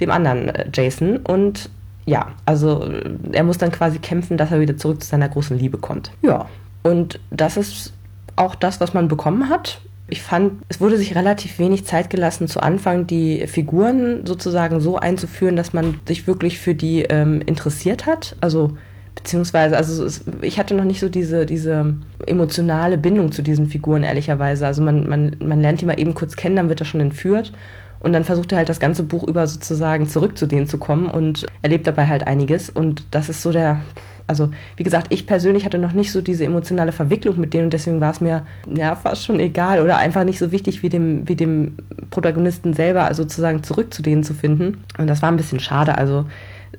dem 0.00 0.10
anderen 0.10 0.48
äh, 0.48 0.66
Jason. 0.72 1.18
Und 1.18 1.68
ja, 2.06 2.28
also 2.46 2.88
er 3.32 3.42
muss 3.42 3.58
dann 3.58 3.72
quasi 3.72 3.98
kämpfen, 3.98 4.38
dass 4.38 4.50
er 4.50 4.60
wieder 4.60 4.76
zurück 4.76 5.02
zu 5.02 5.08
seiner 5.08 5.28
großen 5.28 5.58
Liebe 5.58 5.76
kommt. 5.76 6.12
Ja, 6.22 6.46
und 6.82 7.20
das 7.30 7.56
ist 7.56 7.92
auch 8.36 8.54
das, 8.54 8.80
was 8.80 8.94
man 8.94 9.08
bekommen 9.08 9.50
hat. 9.50 9.80
Ich 10.08 10.22
fand, 10.22 10.62
es 10.68 10.80
wurde 10.80 10.96
sich 10.96 11.14
relativ 11.14 11.58
wenig 11.58 11.84
Zeit 11.84 12.08
gelassen, 12.08 12.48
zu 12.48 12.60
Anfang 12.60 13.06
die 13.06 13.46
Figuren 13.46 14.24
sozusagen 14.26 14.80
so 14.80 14.96
einzuführen, 14.96 15.56
dass 15.56 15.72
man 15.72 16.00
sich 16.06 16.26
wirklich 16.26 16.58
für 16.58 16.74
die 16.74 17.02
ähm, 17.02 17.42
interessiert 17.42 18.06
hat. 18.06 18.34
Also 18.40 18.76
beziehungsweise, 19.14 19.76
also 19.76 20.04
es, 20.04 20.24
ich 20.40 20.58
hatte 20.58 20.74
noch 20.74 20.84
nicht 20.84 21.00
so 21.00 21.08
diese, 21.08 21.44
diese 21.44 21.94
emotionale 22.26 22.96
Bindung 22.96 23.32
zu 23.32 23.42
diesen 23.42 23.66
Figuren, 23.66 24.02
ehrlicherweise. 24.02 24.66
Also 24.66 24.82
man, 24.82 25.08
man, 25.08 25.36
man 25.44 25.60
lernt 25.60 25.80
die 25.80 25.86
mal 25.86 26.00
eben 26.00 26.14
kurz 26.14 26.36
kennen, 26.36 26.56
dann 26.56 26.68
wird 26.68 26.80
er 26.80 26.86
schon 26.86 27.00
entführt. 27.00 27.52
Und 28.00 28.12
dann 28.12 28.24
versucht 28.24 28.52
er 28.52 28.58
halt 28.58 28.68
das 28.68 28.80
ganze 28.80 29.02
Buch 29.02 29.24
über 29.24 29.46
sozusagen 29.46 30.08
zurück 30.08 30.38
zu 30.38 30.46
denen 30.46 30.66
zu 30.66 30.78
kommen 30.78 31.06
und 31.06 31.46
erlebt 31.62 31.86
dabei 31.86 32.06
halt 32.06 32.26
einiges. 32.26 32.70
Und 32.70 33.04
das 33.10 33.28
ist 33.28 33.42
so 33.42 33.50
der, 33.50 33.80
also 34.26 34.50
wie 34.76 34.84
gesagt, 34.84 35.08
ich 35.10 35.26
persönlich 35.26 35.64
hatte 35.64 35.78
noch 35.78 35.92
nicht 35.92 36.12
so 36.12 36.20
diese 36.20 36.44
emotionale 36.44 36.92
Verwicklung 36.92 37.40
mit 37.40 37.54
denen 37.54 37.64
und 37.64 37.72
deswegen 37.72 38.00
war 38.00 38.12
es 38.12 38.20
mir 38.20 38.46
ja 38.72 38.94
fast 38.94 39.24
schon 39.24 39.40
egal 39.40 39.82
oder 39.82 39.98
einfach 39.98 40.24
nicht 40.24 40.38
so 40.38 40.52
wichtig 40.52 40.82
wie 40.82 40.88
dem, 40.88 41.28
wie 41.28 41.36
dem 41.36 41.76
Protagonisten 42.10 42.72
selber, 42.72 43.04
also 43.04 43.22
sozusagen 43.22 43.62
zurück 43.62 43.92
zu 43.92 44.02
denen 44.02 44.22
zu 44.22 44.34
finden. 44.34 44.84
Und 44.96 45.08
das 45.08 45.22
war 45.22 45.30
ein 45.30 45.36
bisschen 45.36 45.60
schade. 45.60 45.98
Also 45.98 46.26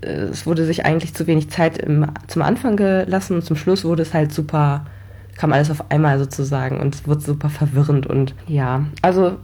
äh, 0.01 0.07
es 0.07 0.45
wurde 0.45 0.66
sich 0.66 0.86
eigentlich 0.86 1.13
zu 1.13 1.27
wenig 1.27 1.50
Zeit 1.50 1.77
im, 1.77 2.06
zum 2.27 2.42
Anfang 2.42 2.77
gelassen 2.77 3.36
und 3.36 3.44
zum 3.44 3.56
Schluss 3.56 3.83
wurde 3.83 4.04
es 4.04 4.13
halt 4.13 4.31
super, 4.31 4.86
kam 5.38 5.51
alles 5.54 5.71
auf 5.71 5.92
einmal 5.92 6.19
sozusagen 6.19 6.80
und 6.80 6.95
es 6.95 7.07
wurde 7.07 7.21
super 7.21 7.50
verwirrend 7.50 8.07
und 8.07 8.36
ja, 8.48 8.86
also 9.01 9.38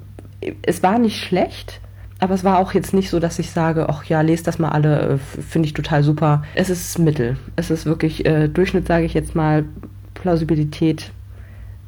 es 0.62 0.84
war 0.84 1.00
nicht 1.00 1.22
schlecht, 1.22 1.80
aber 2.20 2.34
es 2.34 2.44
war 2.44 2.60
auch 2.60 2.74
jetzt 2.74 2.94
nicht 2.94 3.10
so, 3.10 3.20
dass 3.20 3.40
ich 3.40 3.52
sage, 3.52 3.88
ach 3.90 4.06
ja, 4.06 4.22
lest 4.22 4.48
das 4.48 4.60
mal 4.60 4.70
alle, 4.70 5.14
äh, 5.14 5.42
finde 5.42 5.68
ich 5.68 5.74
total 5.74 6.04
super. 6.04 6.44
Es 6.56 6.70
ist 6.70 6.98
Mittel. 6.98 7.38
Es 7.56 7.70
ist 7.70 7.86
wirklich 7.86 8.26
äh, 8.26 8.48
Durchschnitt, 8.48 8.88
sage 8.88 9.06
ich 9.06 9.14
jetzt 9.14 9.36
mal, 9.36 9.66
Plausibilität. 10.14 11.12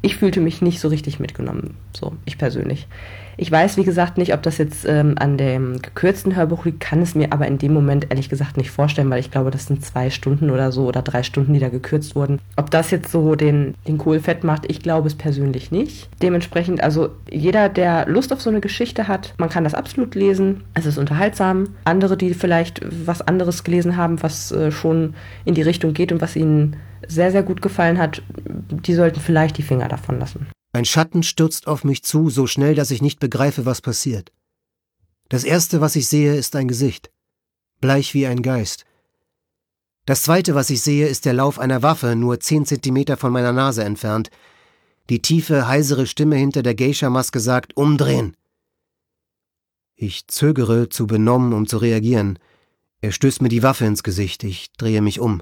Ich 0.02 0.18
fühlte 0.18 0.42
mich 0.42 0.62
nicht 0.62 0.80
so 0.80 0.90
richtig 0.90 1.20
mitgenommen, 1.20 1.76
so 1.94 2.14
ich 2.26 2.38
persönlich. 2.38 2.88
Ich 3.40 3.52
weiß, 3.52 3.78
wie 3.78 3.84
gesagt, 3.84 4.18
nicht, 4.18 4.34
ob 4.34 4.42
das 4.42 4.58
jetzt 4.58 4.84
ähm, 4.88 5.14
an 5.20 5.38
dem 5.38 5.80
gekürzten 5.80 6.36
Hörbuch 6.36 6.66
liegt, 6.66 6.80
kann 6.80 7.04
es 7.04 7.14
mir 7.14 7.32
aber 7.32 7.46
in 7.46 7.60
dem 7.60 7.72
Moment 7.72 8.08
ehrlich 8.10 8.30
gesagt 8.30 8.58
nicht 8.58 8.72
vorstellen, 8.72 9.12
weil 9.12 9.20
ich 9.20 9.30
glaube, 9.30 9.52
das 9.52 9.68
sind 9.68 9.86
zwei 9.86 10.10
Stunden 10.10 10.50
oder 10.50 10.72
so 10.72 10.88
oder 10.88 11.04
drei 11.04 11.22
Stunden, 11.22 11.54
die 11.54 11.60
da 11.60 11.70
gekürzt 11.70 12.16
wurden. 12.16 12.40
Ob 12.56 12.72
das 12.72 12.90
jetzt 12.90 13.12
so 13.12 13.36
den, 13.36 13.76
den 13.88 14.00
Kohl 14.00 14.20
fett 14.20 14.44
macht, 14.44 14.70
ich 14.70 14.82
glaube 14.82 15.08
es 15.08 15.14
persönlich 15.14 15.70
nicht. 15.70 16.10
Dementsprechend, 16.24 16.82
also 16.82 17.10
jeder, 17.30 17.70
der 17.70 18.08
Lust 18.08 18.34
auf 18.34 18.42
so 18.42 18.50
eine 18.50 18.60
Geschichte 18.60 19.08
hat, 19.08 19.36
man 19.38 19.50
kann 19.50 19.64
das 19.64 19.76
absolut 19.76 20.16
lesen. 20.16 20.64
Es 20.74 20.88
ist 20.88 20.98
unterhaltsam. 20.98 21.76
Andere, 21.86 22.18
die 22.18 22.34
vielleicht 22.34 22.82
was 23.06 23.22
anderes 23.22 23.64
gelesen 23.64 23.98
haben, 23.98 24.24
was 24.24 24.52
äh, 24.52 24.72
schon 24.72 25.14
in 25.46 25.54
die 25.54 25.62
Richtung 25.62 25.94
geht 25.94 26.12
und 26.12 26.22
was 26.22 26.36
ihnen 26.36 26.78
sehr, 27.08 27.32
sehr 27.32 27.44
gut 27.44 27.62
gefallen 27.62 28.00
hat, 28.00 28.24
die 28.48 28.96
sollten 28.96 29.20
vielleicht 29.20 29.60
die 29.60 29.64
Finger 29.64 29.88
davon 29.88 30.20
lassen. 30.20 30.48
Ein 30.78 30.86
Schatten 30.86 31.24
stürzt 31.24 31.66
auf 31.66 31.84
mich 31.84 32.04
zu, 32.04 32.30
so 32.30 32.46
schnell, 32.46 32.76
dass 32.76 32.92
ich 32.92 33.02
nicht 33.02 33.20
begreife, 33.20 33.66
was 33.66 33.82
passiert. 33.82 34.32
Das 35.28 35.44
Erste, 35.44 35.82
was 35.82 35.96
ich 35.96 36.08
sehe, 36.08 36.36
ist 36.36 36.56
ein 36.56 36.68
Gesicht, 36.68 37.10
bleich 37.82 38.14
wie 38.14 38.28
ein 38.28 38.44
Geist. 38.44 38.86
Das 40.06 40.22
Zweite, 40.22 40.54
was 40.54 40.70
ich 40.70 40.84
sehe, 40.84 41.08
ist 41.08 41.26
der 41.26 41.34
Lauf 41.34 41.58
einer 41.58 41.82
Waffe, 41.82 42.16
nur 42.16 42.40
zehn 42.40 42.64
Zentimeter 42.68 43.18
von 43.18 43.32
meiner 43.32 43.54
Nase 43.54 43.84
entfernt. 43.84 44.30
Die 45.10 45.20
tiefe, 45.20 45.68
heisere 45.68 46.06
Stimme 46.06 46.36
hinter 46.36 46.62
der 46.62 46.76
Geisha-Maske 46.76 47.40
sagt, 47.40 47.76
umdrehen. 47.76 48.38
Ich 49.96 50.28
zögere, 50.28 50.90
zu 50.90 51.08
benommen, 51.08 51.54
um 51.54 51.66
zu 51.66 51.78
reagieren. 51.80 52.38
Er 53.02 53.14
stößt 53.14 53.42
mir 53.42 53.50
die 53.50 53.64
Waffe 53.64 53.86
ins 53.86 54.04
Gesicht, 54.04 54.44
ich 54.44 54.72
drehe 54.74 55.02
mich 55.02 55.20
um. 55.20 55.42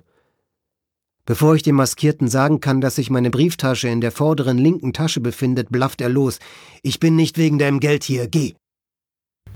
Bevor 1.27 1.55
ich 1.55 1.63
dem 1.63 1.75
Maskierten 1.75 2.27
sagen 2.27 2.60
kann, 2.60 2.82
dass 2.82 2.98
sich 2.98 3.10
meine 3.10 3.32
Brieftasche 3.32 3.88
in 3.88 4.00
der 4.00 4.12
vorderen 4.12 4.60
linken 4.60 4.94
Tasche 4.94 5.22
befindet, 5.22 5.72
blafft 5.72 6.01
er 6.01 6.10
los. 6.10 6.38
Ich 6.84 7.00
bin 7.00 7.15
nicht 7.15 7.39
wegen 7.39 7.58
deinem 7.58 7.79
Geld 7.79 8.03
hier, 8.03 8.27
geh. 8.27 8.53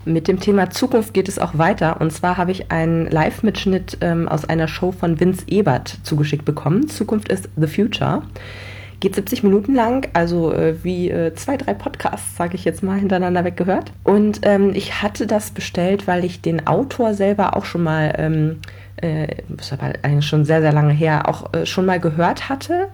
Mit 0.03 0.27
dem 0.27 0.39
Thema 0.39 0.71
Zukunft 0.71 1.13
geht 1.13 1.29
es 1.29 1.37
auch 1.37 1.59
weiter. 1.59 2.01
Und 2.01 2.11
zwar 2.11 2.37
habe 2.37 2.51
ich 2.51 2.71
einen 2.71 3.05
Live-Mitschnitt 3.05 3.99
ähm, 4.01 4.27
aus 4.27 4.45
einer 4.45 4.67
Show 4.67 4.91
von 4.91 5.19
Vince 5.19 5.43
Ebert 5.45 5.99
zugeschickt 6.01 6.43
bekommen. 6.43 6.87
Zukunft 6.87 7.29
ist 7.29 7.49
The 7.55 7.67
Future. 7.67 8.23
Geht 8.99 9.13
70 9.13 9.43
Minuten 9.43 9.75
lang, 9.75 10.09
also 10.13 10.51
äh, 10.51 10.83
wie 10.83 11.09
äh, 11.09 11.35
zwei, 11.35 11.55
drei 11.55 11.75
Podcasts, 11.75 12.35
sage 12.35 12.55
ich 12.55 12.65
jetzt 12.65 12.81
mal, 12.81 12.99
hintereinander 12.99 13.45
weggehört. 13.45 13.91
Und 14.03 14.39
ähm, 14.41 14.71
ich 14.73 15.03
hatte 15.03 15.27
das 15.27 15.51
bestellt, 15.51 16.07
weil 16.07 16.25
ich 16.25 16.41
den 16.41 16.65
Autor 16.65 17.13
selber 17.13 17.55
auch 17.55 17.65
schon 17.65 17.83
mal 17.83 18.15
ähm, 18.17 18.59
äh, 19.01 19.27
ist 19.57 19.73
aber 19.73 19.93
eigentlich 20.01 20.27
schon 20.27 20.45
sehr, 20.45 20.61
sehr 20.61 20.73
lange 20.73 20.93
her, 20.93 21.27
auch 21.27 21.53
äh, 21.53 21.65
schon 21.65 21.85
mal 21.85 21.99
gehört 21.99 22.49
hatte. 22.49 22.89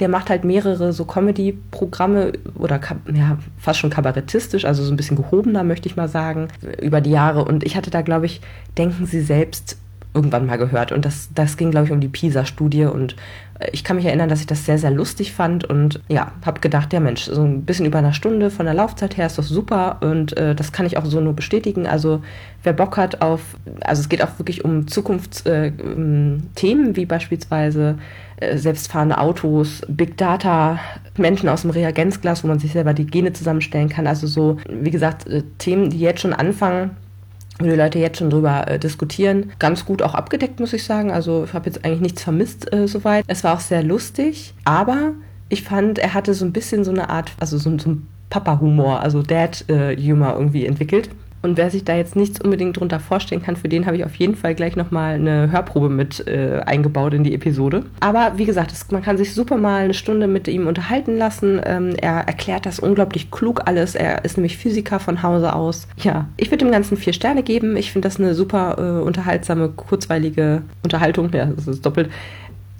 Der 0.00 0.08
macht 0.08 0.30
halt 0.30 0.44
mehrere 0.44 0.92
so 0.92 1.04
Comedy-Programme 1.04 2.32
oder 2.56 2.80
ja, 3.12 3.38
fast 3.58 3.78
schon 3.78 3.90
kabarettistisch, 3.90 4.64
also 4.64 4.82
so 4.82 4.92
ein 4.92 4.96
bisschen 4.96 5.16
gehobener, 5.16 5.62
möchte 5.62 5.88
ich 5.88 5.96
mal 5.96 6.08
sagen, 6.08 6.48
über 6.80 7.00
die 7.00 7.10
Jahre. 7.10 7.44
Und 7.44 7.62
ich 7.64 7.76
hatte 7.76 7.90
da, 7.90 8.02
glaube 8.02 8.26
ich, 8.26 8.40
denken 8.76 9.06
Sie 9.06 9.20
selbst 9.20 9.78
irgendwann 10.14 10.46
mal 10.46 10.56
gehört. 10.56 10.92
Und 10.92 11.04
das, 11.04 11.28
das 11.34 11.56
ging, 11.56 11.70
glaube 11.70 11.86
ich, 11.86 11.92
um 11.92 12.00
die 12.00 12.08
PISA-Studie. 12.08 12.84
Und 12.84 13.16
äh, 13.58 13.68
ich 13.72 13.84
kann 13.84 13.96
mich 13.96 14.06
erinnern, 14.06 14.28
dass 14.28 14.40
ich 14.40 14.46
das 14.46 14.64
sehr, 14.64 14.78
sehr 14.78 14.92
lustig 14.92 15.32
fand. 15.32 15.64
Und 15.64 16.00
ja, 16.08 16.32
habe 16.46 16.60
gedacht, 16.60 16.92
ja 16.92 17.00
Mensch, 17.00 17.24
so 17.24 17.42
ein 17.42 17.64
bisschen 17.64 17.84
über 17.84 17.98
eine 17.98 18.14
Stunde 18.14 18.50
von 18.50 18.66
der 18.66 18.74
Laufzeit 18.74 19.16
her 19.16 19.26
ist 19.26 19.38
doch 19.38 19.44
super. 19.44 19.98
Und 20.00 20.36
äh, 20.36 20.54
das 20.54 20.72
kann 20.72 20.86
ich 20.86 20.96
auch 20.96 21.04
so 21.04 21.20
nur 21.20 21.34
bestätigen. 21.34 21.86
Also 21.86 22.22
wer 22.62 22.72
Bock 22.72 22.96
hat 22.96 23.20
auf, 23.20 23.40
also 23.82 24.00
es 24.00 24.08
geht 24.08 24.22
auch 24.22 24.38
wirklich 24.38 24.64
um 24.64 24.86
Zukunftsthemen, 24.86 26.50
äh, 26.56 26.96
wie 26.96 27.06
beispielsweise 27.06 27.98
äh, 28.36 28.56
selbstfahrende 28.56 29.18
Autos, 29.18 29.82
Big 29.88 30.16
Data, 30.16 30.78
Menschen 31.16 31.48
aus 31.48 31.62
dem 31.62 31.70
Reagenzglas, 31.70 32.44
wo 32.44 32.48
man 32.48 32.58
sich 32.58 32.72
selber 32.72 32.94
die 32.94 33.06
Gene 33.06 33.32
zusammenstellen 33.32 33.88
kann. 33.88 34.06
Also 34.06 34.26
so, 34.26 34.58
wie 34.68 34.90
gesagt, 34.90 35.26
äh, 35.26 35.42
Themen, 35.58 35.90
die 35.90 35.98
jetzt 36.00 36.20
schon 36.20 36.32
anfangen, 36.32 36.90
wo 37.58 37.64
die 37.64 37.70
Leute 37.72 37.98
jetzt 37.98 38.18
schon 38.18 38.30
drüber 38.30 38.68
äh, 38.68 38.78
diskutieren. 38.78 39.52
Ganz 39.58 39.84
gut 39.84 40.02
auch 40.02 40.14
abgedeckt, 40.14 40.60
muss 40.60 40.72
ich 40.72 40.84
sagen. 40.84 41.10
Also 41.10 41.44
ich 41.44 41.52
habe 41.52 41.66
jetzt 41.66 41.84
eigentlich 41.84 42.00
nichts 42.00 42.22
vermisst 42.22 42.72
äh, 42.72 42.88
soweit. 42.88 43.24
Es 43.28 43.44
war 43.44 43.54
auch 43.54 43.60
sehr 43.60 43.82
lustig, 43.82 44.54
aber 44.64 45.12
ich 45.48 45.62
fand, 45.62 45.98
er 45.98 46.14
hatte 46.14 46.34
so 46.34 46.44
ein 46.44 46.52
bisschen 46.52 46.84
so 46.84 46.90
eine 46.90 47.10
Art, 47.10 47.32
also 47.38 47.58
so, 47.58 47.76
so 47.78 47.90
ein 47.90 48.08
Papa-Humor, 48.30 49.00
also 49.00 49.22
Dad-Humor 49.22 50.34
äh, 50.34 50.38
irgendwie 50.38 50.66
entwickelt. 50.66 51.10
Und 51.44 51.58
wer 51.58 51.68
sich 51.68 51.84
da 51.84 51.94
jetzt 51.94 52.16
nichts 52.16 52.40
unbedingt 52.40 52.80
drunter 52.80 52.98
vorstellen 52.98 53.42
kann, 53.42 53.56
für 53.56 53.68
den 53.68 53.84
habe 53.84 53.98
ich 53.98 54.04
auf 54.06 54.14
jeden 54.14 54.34
Fall 54.34 54.54
gleich 54.54 54.76
nochmal 54.76 55.16
eine 55.16 55.52
Hörprobe 55.52 55.90
mit 55.90 56.26
äh, 56.26 56.62
eingebaut 56.64 57.12
in 57.12 57.22
die 57.22 57.34
Episode. 57.34 57.84
Aber 58.00 58.32
wie 58.36 58.46
gesagt, 58.46 58.72
es, 58.72 58.90
man 58.90 59.02
kann 59.02 59.18
sich 59.18 59.34
super 59.34 59.58
mal 59.58 59.84
eine 59.84 59.92
Stunde 59.92 60.26
mit 60.26 60.48
ihm 60.48 60.66
unterhalten 60.66 61.18
lassen. 61.18 61.60
Ähm, 61.62 61.96
er 62.00 62.20
erklärt 62.20 62.64
das 62.64 62.78
unglaublich 62.78 63.30
klug 63.30 63.60
alles. 63.66 63.94
Er 63.94 64.24
ist 64.24 64.38
nämlich 64.38 64.56
Physiker 64.56 64.98
von 65.00 65.22
Hause 65.22 65.54
aus. 65.54 65.86
Ja, 65.98 66.28
ich 66.38 66.50
würde 66.50 66.64
dem 66.64 66.72
Ganzen 66.72 66.96
vier 66.96 67.12
Sterne 67.12 67.42
geben. 67.42 67.76
Ich 67.76 67.92
finde 67.92 68.08
das 68.08 68.18
eine 68.18 68.34
super 68.34 68.76
äh, 68.78 69.04
unterhaltsame, 69.04 69.68
kurzweilige 69.68 70.62
Unterhaltung. 70.82 71.28
Ja, 71.34 71.44
das 71.44 71.68
ist 71.68 71.84
doppelt. 71.84 72.08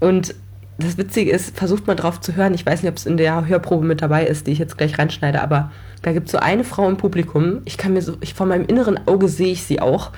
Und 0.00 0.34
das 0.78 0.98
Witzige 0.98 1.30
ist, 1.30 1.56
versucht 1.56 1.86
mal 1.86 1.94
drauf 1.94 2.20
zu 2.20 2.34
hören. 2.34 2.54
Ich 2.54 2.66
weiß 2.66 2.82
nicht, 2.82 2.90
ob 2.90 2.96
es 2.96 3.06
in 3.06 3.16
der 3.16 3.46
Hörprobe 3.46 3.84
mit 3.84 4.02
dabei 4.02 4.26
ist, 4.26 4.46
die 4.46 4.52
ich 4.52 4.58
jetzt 4.58 4.76
gleich 4.76 4.98
reinschneide, 4.98 5.42
aber 5.42 5.70
da 6.02 6.12
gibt 6.12 6.26
es 6.26 6.32
so 6.32 6.38
eine 6.38 6.64
Frau 6.64 6.88
im 6.88 6.96
Publikum. 6.96 7.62
Ich 7.64 7.78
kann 7.78 7.92
mir 7.92 8.02
so, 8.02 8.16
ich 8.20 8.34
vor 8.34 8.46
meinem 8.46 8.66
inneren 8.66 9.06
Auge 9.06 9.28
sehe 9.28 9.52
ich 9.52 9.62
sie 9.62 9.80
auch, 9.80 10.10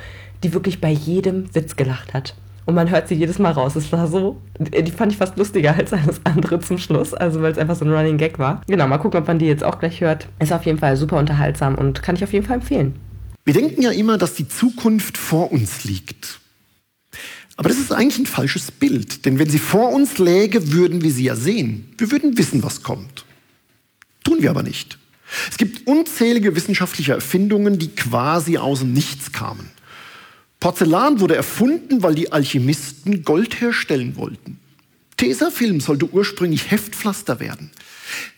die 0.42 0.54
wirklich 0.54 0.80
bei 0.80 0.90
jedem 0.90 1.54
Witz 1.54 1.76
gelacht 1.76 2.14
hat. 2.14 2.34
Und 2.64 2.74
man 2.74 2.90
hört 2.90 3.06
sie 3.06 3.14
jedes 3.14 3.38
Mal 3.38 3.52
raus. 3.52 3.76
Es 3.76 3.92
war 3.92 4.08
so, 4.08 4.40
die 4.58 4.90
fand 4.90 5.12
ich 5.12 5.18
fast 5.18 5.38
lustiger 5.38 5.74
als 5.76 5.92
alles 5.92 6.20
andere 6.24 6.58
zum 6.58 6.78
Schluss, 6.78 7.14
also 7.14 7.40
weil 7.40 7.52
es 7.52 7.58
einfach 7.58 7.76
so 7.76 7.84
ein 7.84 7.92
Running 7.92 8.18
Gag 8.18 8.40
war. 8.40 8.60
Genau, 8.66 8.88
mal 8.88 8.98
gucken, 8.98 9.20
ob 9.20 9.28
man 9.28 9.38
die 9.38 9.46
jetzt 9.46 9.62
auch 9.62 9.78
gleich 9.78 10.00
hört. 10.00 10.26
Ist 10.40 10.52
auf 10.52 10.66
jeden 10.66 10.78
Fall 10.78 10.96
super 10.96 11.16
unterhaltsam 11.16 11.76
und 11.76 12.02
kann 12.02 12.16
ich 12.16 12.24
auf 12.24 12.32
jeden 12.32 12.44
Fall 12.44 12.56
empfehlen. 12.56 12.96
Wir 13.44 13.54
denken 13.54 13.80
ja 13.82 13.92
immer, 13.92 14.18
dass 14.18 14.34
die 14.34 14.48
Zukunft 14.48 15.16
vor 15.16 15.52
uns 15.52 15.84
liegt. 15.84 16.40
Aber 17.56 17.68
das 17.68 17.78
ist 17.78 17.92
eigentlich 17.92 18.18
ein 18.18 18.26
falsches 18.26 18.70
Bild, 18.70 19.24
denn 19.24 19.38
wenn 19.38 19.48
sie 19.48 19.58
vor 19.58 19.92
uns 19.92 20.18
läge, 20.18 20.72
würden 20.72 21.02
wir 21.02 21.10
sie 21.10 21.24
ja 21.24 21.36
sehen. 21.36 21.88
Wir 21.96 22.10
würden 22.10 22.36
wissen, 22.36 22.62
was 22.62 22.82
kommt. 22.82 23.24
Tun 24.24 24.42
wir 24.42 24.50
aber 24.50 24.62
nicht. 24.62 24.98
Es 25.50 25.56
gibt 25.56 25.86
unzählige 25.86 26.54
wissenschaftliche 26.54 27.12
Erfindungen, 27.12 27.78
die 27.78 27.88
quasi 27.88 28.58
aus 28.58 28.80
dem 28.80 28.92
Nichts 28.92 29.32
kamen. 29.32 29.70
Porzellan 30.60 31.20
wurde 31.20 31.36
erfunden, 31.36 32.02
weil 32.02 32.14
die 32.14 32.32
Alchemisten 32.32 33.22
Gold 33.24 33.60
herstellen 33.60 34.16
wollten. 34.16 34.58
Tesafilm 35.16 35.80
sollte 35.80 36.10
ursprünglich 36.10 36.70
Heftpflaster 36.70 37.40
werden. 37.40 37.70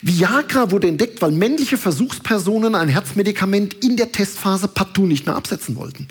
Viagra 0.00 0.70
wurde 0.70 0.88
entdeckt, 0.88 1.20
weil 1.20 1.32
männliche 1.32 1.76
Versuchspersonen 1.76 2.74
ein 2.74 2.88
Herzmedikament 2.88 3.84
in 3.84 3.96
der 3.96 4.12
Testphase 4.12 4.68
partout 4.68 5.06
nicht 5.06 5.26
mehr 5.26 5.36
absetzen 5.36 5.76
wollten. 5.76 6.08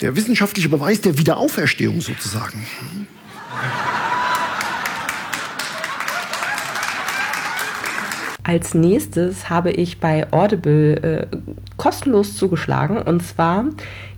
Der 0.00 0.16
wissenschaftliche 0.16 0.70
Beweis 0.70 1.02
der 1.02 1.18
Wiederauferstehung 1.18 2.00
sozusagen. 2.00 2.66
Als 8.42 8.74
nächstes 8.74 9.50
habe 9.50 9.70
ich 9.70 10.00
bei 10.00 10.26
Audible 10.32 10.96
äh, 10.96 11.26
kostenlos 11.76 12.36
zugeschlagen. 12.36 12.96
Und 12.96 13.22
zwar 13.22 13.66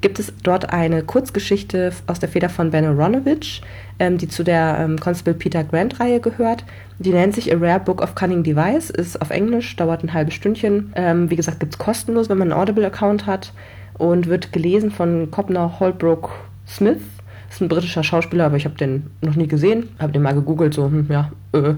gibt 0.01 0.21
es 0.21 0.33
dort 0.43 0.73
eine 0.73 1.03
Kurzgeschichte 1.03 1.93
aus 2.07 2.21
der 2.21 2.29
Feder 2.29 2.49
von 2.49 2.71
Ben 2.71 2.85
Aronovich, 2.85 3.63
ähm, 3.99 4.19
die 4.19 4.29
zu 4.29 4.45
der 4.45 4.79
ähm, 4.79 5.01
Constable 5.01 5.35
Peter 5.35 5.65
Grant-Reihe 5.65 6.21
gehört. 6.21 6.65
Die 6.99 7.11
nennt 7.11 7.35
sich 7.35 7.53
A 7.53 7.59
Rare 7.59 7.81
Book 7.81 8.01
of 8.01 8.15
Cunning 8.15 8.45
Device, 8.45 8.89
ist 8.91 9.21
auf 9.21 9.31
Englisch, 9.31 9.75
dauert 9.75 10.05
ein 10.05 10.15
halbes 10.15 10.35
Stündchen. 10.35 10.93
Ähm, 10.95 11.29
wie 11.29 11.37
gesagt, 11.37 11.59
gibt 11.59 11.75
es 11.75 11.79
kostenlos, 11.79 12.31
wenn 12.31 12.39
man 12.39 12.53
einen 12.53 12.61
Audible-Account 12.61 13.27
hat 13.27 13.53
und 13.99 14.27
wird 14.27 14.53
gelesen 14.53 14.91
von 14.91 15.31
Cobner 15.31 15.81
Holbrook 15.81 16.31
Smith. 16.67 17.03
Ist 17.51 17.61
ein 17.61 17.69
britischer 17.69 18.03
Schauspieler, 18.03 18.47
aber 18.47 18.57
ich 18.57 18.65
habe 18.65 18.77
den 18.77 19.11
noch 19.21 19.37
nie 19.37 19.47
gesehen. 19.47 19.91
Habe 19.99 20.13
den 20.13 20.23
mal 20.23 20.35
gegoogelt, 20.35 20.75
so, 20.75 20.87
hm, 20.87 21.07
ja, 21.11 21.31
äh, 21.53 21.75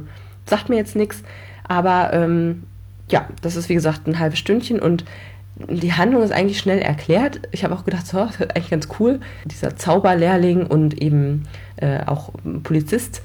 sagt 0.46 0.68
mir 0.68 0.76
jetzt 0.76 0.94
nichts. 0.94 1.22
Aber 1.66 2.12
ähm, 2.12 2.62
ja, 3.08 3.28
das 3.42 3.56
ist 3.56 3.68
wie 3.68 3.74
gesagt 3.74 4.06
ein 4.06 4.18
halbes 4.18 4.38
Stündchen 4.38 4.80
und 4.80 5.04
die 5.56 5.92
Handlung 5.92 6.22
ist 6.22 6.32
eigentlich 6.32 6.58
schnell 6.58 6.80
erklärt. 6.80 7.40
Ich 7.52 7.64
habe 7.64 7.74
auch 7.74 7.84
gedacht, 7.84 8.06
so, 8.06 8.18
das 8.24 8.36
ist 8.36 8.56
eigentlich 8.56 8.70
ganz 8.70 8.88
cool. 8.98 9.20
Dieser 9.44 9.76
Zauberlehrling 9.76 10.66
und 10.66 11.00
eben 11.00 11.44
äh, 11.76 12.00
auch 12.06 12.32
Polizist, 12.62 13.22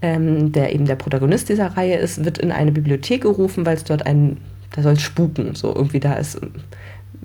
ähm, 0.00 0.52
der 0.52 0.74
eben 0.74 0.86
der 0.86 0.96
Protagonist 0.96 1.48
dieser 1.48 1.76
Reihe 1.76 1.96
ist, 1.96 2.24
wird 2.24 2.38
in 2.38 2.52
eine 2.52 2.72
Bibliothek 2.72 3.22
gerufen, 3.22 3.64
weil 3.64 3.76
es 3.76 3.84
dort 3.84 4.06
ein, 4.06 4.38
da 4.72 4.82
soll 4.82 4.94
es 4.94 5.02
spuken, 5.02 5.54
so 5.54 5.74
irgendwie 5.74 6.00
da 6.00 6.14
ist 6.14 6.40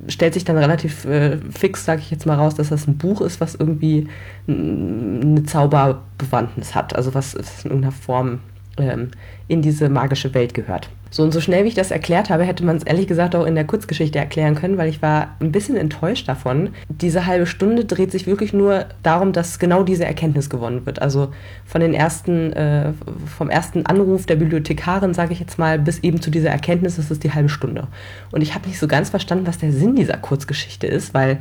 stellt 0.07 0.33
sich 0.33 0.45
dann 0.45 0.57
relativ 0.57 1.05
äh, 1.05 1.37
fix, 1.51 1.85
sage 1.85 2.01
ich 2.01 2.11
jetzt 2.11 2.25
mal 2.25 2.35
raus, 2.35 2.55
dass 2.55 2.69
das 2.69 2.87
ein 2.87 2.97
Buch 2.97 3.21
ist, 3.21 3.41
was 3.41 3.55
irgendwie 3.55 4.07
eine 4.47 5.43
Zauberbewandtnis 5.43 6.75
hat, 6.75 6.95
also 6.95 7.13
was, 7.13 7.33
in 7.33 7.71
irgendeiner 7.71 7.91
Form 7.91 8.39
ähm, 8.77 9.11
in 9.47 9.61
diese 9.61 9.89
magische 9.89 10.33
Welt 10.33 10.53
gehört. 10.53 10.89
So 11.09 11.23
und 11.23 11.31
so 11.31 11.41
schnell 11.41 11.63
wie 11.63 11.69
ich 11.69 11.73
das 11.73 11.91
erklärt 11.91 12.29
habe, 12.29 12.43
hätte 12.43 12.65
man 12.65 12.77
es 12.77 12.83
ehrlich 12.83 13.07
gesagt 13.07 13.35
auch 13.35 13.45
in 13.45 13.55
der 13.55 13.65
Kurzgeschichte 13.65 14.19
erklären 14.19 14.55
können, 14.55 14.77
weil 14.77 14.89
ich 14.89 15.01
war 15.01 15.35
ein 15.39 15.51
bisschen 15.51 15.77
enttäuscht 15.77 16.27
davon. 16.27 16.69
Diese 16.89 17.25
halbe 17.25 17.45
Stunde 17.45 17.85
dreht 17.85 18.11
sich 18.11 18.27
wirklich 18.27 18.53
nur 18.53 18.85
darum, 19.03 19.33
dass 19.33 19.59
genau 19.59 19.83
diese 19.83 20.05
Erkenntnis 20.05 20.49
gewonnen 20.49 20.85
wird. 20.85 21.01
Also 21.01 21.31
von 21.65 21.81
den 21.81 21.93
ersten, 21.93 22.53
äh, 22.53 22.93
vom 23.37 23.49
ersten 23.49 23.85
Anruf 23.85 24.25
der 24.25 24.35
Bibliothekarin, 24.35 25.13
sage 25.13 25.33
ich 25.33 25.39
jetzt 25.39 25.57
mal, 25.57 25.79
bis 25.79 25.99
eben 25.99 26.21
zu 26.21 26.29
dieser 26.29 26.49
Erkenntnis, 26.49 26.97
das 26.97 27.11
ist 27.11 27.23
die 27.23 27.33
halbe 27.33 27.49
Stunde. 27.49 27.87
Und 28.31 28.41
ich 28.41 28.55
habe 28.55 28.67
nicht 28.67 28.79
so 28.79 28.87
ganz 28.87 29.09
verstanden, 29.09 29.47
was 29.47 29.57
der 29.57 29.71
Sinn 29.71 29.95
dieser 29.95 30.17
Kurzgeschichte 30.17 30.87
ist, 30.87 31.13
weil 31.13 31.39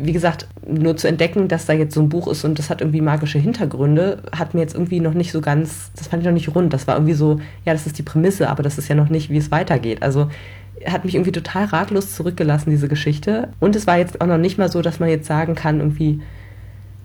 wie 0.00 0.12
gesagt, 0.12 0.46
nur 0.66 0.96
zu 0.96 1.08
entdecken, 1.08 1.48
dass 1.48 1.66
da 1.66 1.72
jetzt 1.72 1.92
so 1.92 2.00
ein 2.00 2.08
Buch 2.08 2.28
ist 2.28 2.44
und 2.44 2.58
das 2.58 2.70
hat 2.70 2.80
irgendwie 2.80 3.00
magische 3.00 3.38
Hintergründe, 3.38 4.22
hat 4.36 4.54
mir 4.54 4.60
jetzt 4.60 4.74
irgendwie 4.74 5.00
noch 5.00 5.12
nicht 5.12 5.32
so 5.32 5.40
ganz, 5.40 5.90
das 5.96 6.06
fand 6.06 6.22
ich 6.22 6.26
noch 6.26 6.34
nicht 6.34 6.54
rund. 6.54 6.72
Das 6.72 6.86
war 6.86 6.94
irgendwie 6.94 7.14
so, 7.14 7.40
ja, 7.64 7.72
das 7.72 7.86
ist 7.86 7.98
die 7.98 8.04
Prämisse, 8.04 8.48
aber 8.48 8.62
das 8.62 8.78
ist 8.78 8.88
ja 8.88 8.94
noch 8.94 9.08
nicht, 9.08 9.28
wie 9.28 9.36
es 9.36 9.50
weitergeht. 9.50 10.02
Also 10.02 10.30
hat 10.86 11.04
mich 11.04 11.16
irgendwie 11.16 11.32
total 11.32 11.64
ratlos 11.64 12.14
zurückgelassen, 12.14 12.70
diese 12.70 12.86
Geschichte. 12.86 13.48
Und 13.58 13.74
es 13.74 13.88
war 13.88 13.98
jetzt 13.98 14.20
auch 14.20 14.26
noch 14.28 14.38
nicht 14.38 14.56
mal 14.56 14.70
so, 14.70 14.82
dass 14.82 15.00
man 15.00 15.08
jetzt 15.08 15.26
sagen 15.26 15.56
kann, 15.56 15.80
irgendwie, 15.80 16.20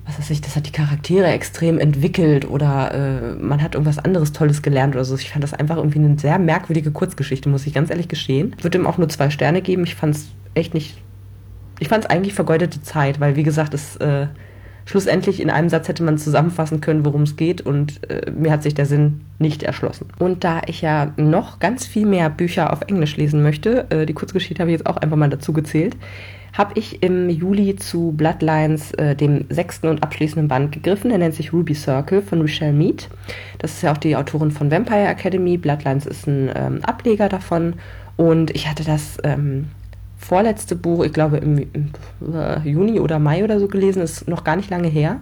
was 0.06 0.20
weiß 0.20 0.30
ich, 0.30 0.42
das 0.42 0.56
hat 0.56 0.68
die 0.68 0.72
Charaktere 0.72 1.28
extrem 1.28 1.80
entwickelt 1.80 2.48
oder 2.48 2.94
äh, 2.94 3.36
man 3.44 3.64
hat 3.64 3.74
irgendwas 3.74 3.98
anderes 3.98 4.34
Tolles 4.34 4.62
gelernt 4.62 4.94
oder 4.94 5.04
so. 5.04 5.16
Ich 5.16 5.32
fand 5.32 5.44
das 5.44 5.56
einfach 5.56 5.78
irgendwie 5.78 5.98
eine 5.98 6.20
sehr 6.20 6.38
merkwürdige 6.38 6.92
Kurzgeschichte, 6.92 7.50
muss 7.50 7.66
ich 7.66 7.74
ganz 7.74 7.90
ehrlich 7.90 8.08
gestehen. 8.08 8.56
Würde 8.62 8.78
ihm 8.78 8.86
auch 8.86 9.00
nur 9.00 9.10
zwei 9.10 9.32
Sterne 9.32 9.64
geben. 9.64 9.84
Ich 9.84 9.96
fand 9.96 10.16
es 10.16 10.28
echt 10.54 10.76
nicht 10.76 10.98
ich 11.80 11.88
fand 11.88 12.06
es 12.06 12.10
eigentlich 12.10 12.34
vergeudete 12.34 12.82
Zeit, 12.82 13.20
weil 13.20 13.36
wie 13.36 13.44
gesagt, 13.44 13.74
es 13.74 13.96
äh, 13.98 14.28
schlussendlich 14.86 15.42
in 15.42 15.50
einem 15.50 15.70
Satz 15.70 15.88
hätte 15.88 16.04
man 16.04 16.18
zusammenfassen 16.18 16.82
können, 16.82 17.06
worum 17.06 17.24
es 17.24 17.36
geht 17.36 17.62
und 17.62 18.10
äh, 18.10 18.32
mir 18.32 18.52
hat 18.52 18.64
sich 18.64 18.74
der 18.74 18.86
Sinn 18.86 19.22
nicht 19.40 19.64
erschlossen. 19.64 20.08
Und 20.20 20.44
da 20.44 20.62
ich 20.68 20.82
ja 20.82 21.14
noch 21.18 21.60
ganz 21.60 21.86
viel 21.86 22.06
mehr 22.06 22.30
Bücher 22.30 22.74
auf 22.74 22.82
Englisch 22.88 23.18
lesen 23.18 23.44
möchte, 23.44 23.90
äh, 23.90 24.06
die 24.06 24.14
Kurzgeschichte 24.14 24.62
habe 24.62 24.72
ich 24.72 24.78
jetzt 24.78 24.88
auch 24.88 24.98
einfach 24.98 25.18
mal 25.18 25.30
dazu 25.30 25.54
gezählt, 25.54 25.96
habe 26.54 26.74
ich 26.76 27.02
im 27.02 27.30
Juli 27.30 27.76
zu 27.76 28.12
Bloodlines, 28.12 28.92
äh, 28.94 29.16
dem 29.16 29.46
sechsten 29.50 29.88
und 29.88 30.04
abschließenden 30.04 30.48
Band, 30.48 30.72
gegriffen. 30.72 31.10
Der 31.10 31.18
nennt 31.18 31.34
sich 31.34 31.52
Ruby 31.52 31.74
Circle 31.74 32.22
von 32.22 32.44
Michelle 32.44 32.74
Mead. 32.74 33.10
Das 33.58 33.74
ist 33.74 33.82
ja 33.82 33.92
auch 33.92 33.98
die 33.98 34.16
Autorin 34.16 34.52
von 34.52 34.70
Vampire 34.70 35.08
Academy. 35.08 35.58
Bloodlines 35.58 36.06
ist 36.06 36.28
ein 36.28 36.52
ähm, 36.56 36.80
Ableger 36.84 37.28
davon. 37.28 37.74
Und 38.18 38.52
ich 38.52 38.70
hatte 38.70 38.84
das 38.84 39.18
ähm, 39.24 39.70
vorletzte 40.24 40.76
Buch, 40.76 41.04
ich 41.04 41.14
glaube 41.14 41.38
im, 41.38 41.60
äh, 41.60 42.60
Juni 42.64 43.00
oder 43.00 43.20
Mai 43.20 43.44
oder 43.44 43.60
so 43.60 43.68
gelesen, 43.68 44.02
ist 44.02 44.28
noch 44.28 44.44
gar 44.44 44.56
nicht 44.56 44.70
lange 44.70 44.88
her. 44.88 45.22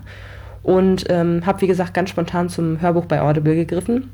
Und 0.63 1.05
ähm, 1.09 1.45
habe, 1.45 1.61
wie 1.61 1.67
gesagt, 1.67 1.93
ganz 1.93 2.11
spontan 2.11 2.49
zum 2.49 2.81
Hörbuch 2.81 3.05
bei 3.05 3.21
Audible 3.21 3.55
gegriffen, 3.55 4.11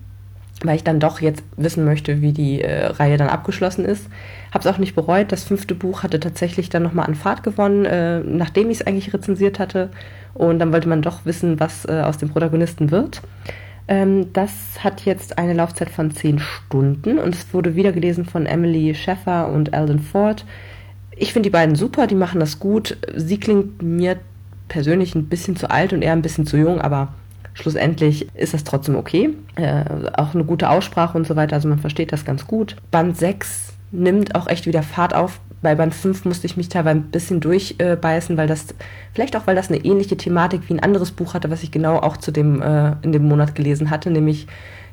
weil 0.63 0.77
ich 0.77 0.84
dann 0.84 1.00
doch 1.00 1.20
jetzt 1.20 1.44
wissen 1.58 1.84
möchte, 1.84 2.22
wie 2.22 2.32
die 2.32 2.62
äh, 2.62 2.86
Reihe 2.86 3.17
dann 3.17 3.27
abgeschlossen 3.27 3.84
ist. 3.84 4.08
Habe 4.53 4.67
es 4.67 4.74
auch 4.74 4.77
nicht 4.77 4.96
bereut. 4.96 5.32
Das 5.32 5.44
fünfte 5.44 5.75
Buch 5.75 6.03
hatte 6.03 6.20
tatsächlich 6.20 6.70
dann 6.70 6.84
nochmal 6.84 7.06
an 7.06 7.15
Fahrt 7.15 7.44
gewonnen, 7.44 7.86
äh, 7.86 8.20
nachdem 8.22 8.70
ich 8.70 8.79
es 8.79 8.88
eigentlich 8.88 9.13
rezensiert 9.13 9.60
hatte. 9.60 9.89
Und 10.34 10.60
dann 10.60 10.72
wollte 10.72 10.88
man 10.88 11.01
doch 11.01 11.25
wissen, 11.25 11.60
was 11.60 11.86
äh, 11.86 12.01
aus 12.01 12.17
dem 12.17 12.29
Protagonisten 12.29 12.91
wird. 12.91 13.22
Ähm, 13.88 14.32
das 14.34 14.51
hat 14.79 15.06
jetzt 15.06 15.38
eine 15.38 15.53
Laufzeit 15.53 15.89
von 15.89 16.12
zehn 16.12 16.39
Stunden 16.39 17.20
und 17.20 17.34
es 17.34 17.53
wurde 17.53 17.75
wieder 17.75 17.91
gelesen 17.91 18.25
von 18.25 18.46
Emily 18.46 18.94
Scheffer 18.96 19.50
und 19.50 19.74
Alden 19.74 20.00
Ford 20.00 20.46
Ich 21.20 21.34
finde 21.34 21.48
die 21.48 21.54
beiden 21.54 21.76
super, 21.76 22.08
die 22.08 22.16
machen 22.16 22.40
das 22.40 22.60
gut. 22.60 22.98
Sie 23.16 23.40
klingt 23.40 23.82
mir 23.82 24.18
persönlich 24.68 25.16
ein 25.16 25.28
bisschen 25.28 25.56
zu 25.56 25.70
alt 25.70 25.94
und 25.94 26.02
er 26.02 26.14
ein 26.14 26.22
bisschen 26.22 26.46
zu 26.46 26.58
jung, 26.58 26.80
aber 26.80 27.14
schlussendlich 27.54 28.28
ist 28.36 28.54
das 28.54 28.64
trotzdem 28.64 28.96
okay. 28.96 29.32
Äh, 29.56 29.84
auch 30.14 30.34
eine 30.34 30.44
gute 30.44 30.70
Aussprache 30.70 31.18
und 31.18 31.26
so 31.26 31.36
weiter, 31.36 31.56
also 31.56 31.68
man 31.68 31.80
versteht 31.80 32.12
das 32.12 32.26
ganz 32.26 32.46
gut. 32.46 32.76
Band 32.92 33.18
6 33.18 33.74
nimmt 33.92 34.36
auch 34.36 34.48
echt 34.48 34.66
wieder 34.66 34.84
Fahrt 34.84 35.16
auf. 35.16 35.40
Bei 35.62 35.74
Band 35.74 35.96
5 35.96 36.26
musste 36.26 36.46
ich 36.46 36.56
mich 36.56 36.70
teilweise 36.70 37.00
ein 37.00 37.10
bisschen 37.10 37.40
durchbeißen, 37.40 38.36
äh, 38.36 38.38
weil 38.38 38.48
das, 38.48 38.68
vielleicht 39.14 39.36
auch, 39.36 39.48
weil 39.48 39.56
das 39.56 39.70
eine 39.70 39.84
ähnliche 39.84 40.18
Thematik 40.18 40.62
wie 40.68 40.74
ein 40.74 40.84
anderes 40.84 41.12
Buch 41.12 41.34
hatte, 41.34 41.50
was 41.50 41.64
ich 41.64 41.72
genau 41.72 41.98
auch 41.98 42.18
zu 42.18 42.32
dem, 42.32 42.62
äh, 42.62 42.94
in 43.02 43.12
dem 43.12 43.28
Monat 43.28 43.56
gelesen 43.56 43.90
hatte, 43.90 44.12
nämlich 44.12 44.48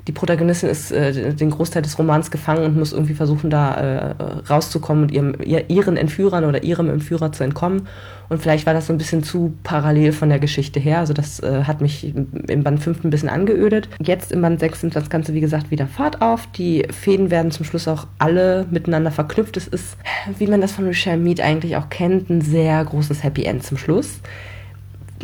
die 0.07 0.11
Protagonistin 0.11 0.69
ist 0.69 0.91
äh, 0.91 1.33
den 1.33 1.49
Großteil 1.49 1.81
des 1.81 1.97
Romans 1.97 2.29
gefangen 2.29 2.63
und 2.63 2.77
muss 2.77 2.93
irgendwie 2.93 3.15
versuchen, 3.15 3.49
da 3.49 3.73
äh, 3.73 4.15
rauszukommen 4.47 5.05
und 5.05 5.11
ihrem, 5.11 5.35
ihr, 5.43 5.69
ihren 5.69 5.97
Entführern 5.97 6.45
oder 6.45 6.63
ihrem 6.63 6.89
Entführer 6.89 7.31
zu 7.31 7.43
entkommen. 7.43 7.87
Und 8.29 8.41
vielleicht 8.41 8.67
war 8.67 8.73
das 8.73 8.87
so 8.87 8.93
ein 8.93 8.99
bisschen 8.99 9.23
zu 9.23 9.53
parallel 9.63 10.11
von 10.11 10.29
der 10.29 10.39
Geschichte 10.39 10.79
her. 10.79 10.99
Also 10.99 11.13
das 11.13 11.39
äh, 11.39 11.63
hat 11.63 11.81
mich 11.81 12.13
im 12.13 12.63
Band 12.63 12.83
5 12.83 13.03
ein 13.03 13.09
bisschen 13.09 13.29
angeödet. 13.29 13.89
Jetzt 13.99 14.31
im 14.31 14.41
Band 14.41 14.59
6 14.59 14.83
nimmt 14.83 14.95
das 14.95 15.09
Ganze, 15.09 15.33
wie 15.33 15.41
gesagt, 15.41 15.71
wieder 15.71 15.87
Fahrt 15.87 16.21
auf. 16.21 16.47
Die 16.51 16.85
Fäden 16.91 17.31
werden 17.31 17.49
zum 17.49 17.65
Schluss 17.65 17.87
auch 17.87 18.05
alle 18.19 18.67
miteinander 18.69 19.09
verknüpft. 19.09 19.57
Es 19.57 19.67
ist, 19.67 19.97
wie 20.37 20.47
man 20.47 20.61
das 20.61 20.73
von 20.73 20.85
Michelle 20.85 21.17
Mead 21.17 21.41
eigentlich 21.41 21.77
auch 21.77 21.89
kennt, 21.89 22.29
ein 22.29 22.41
sehr 22.41 22.83
großes 22.83 23.23
Happy 23.23 23.43
End 23.43 23.63
zum 23.63 23.77
Schluss 23.77 24.19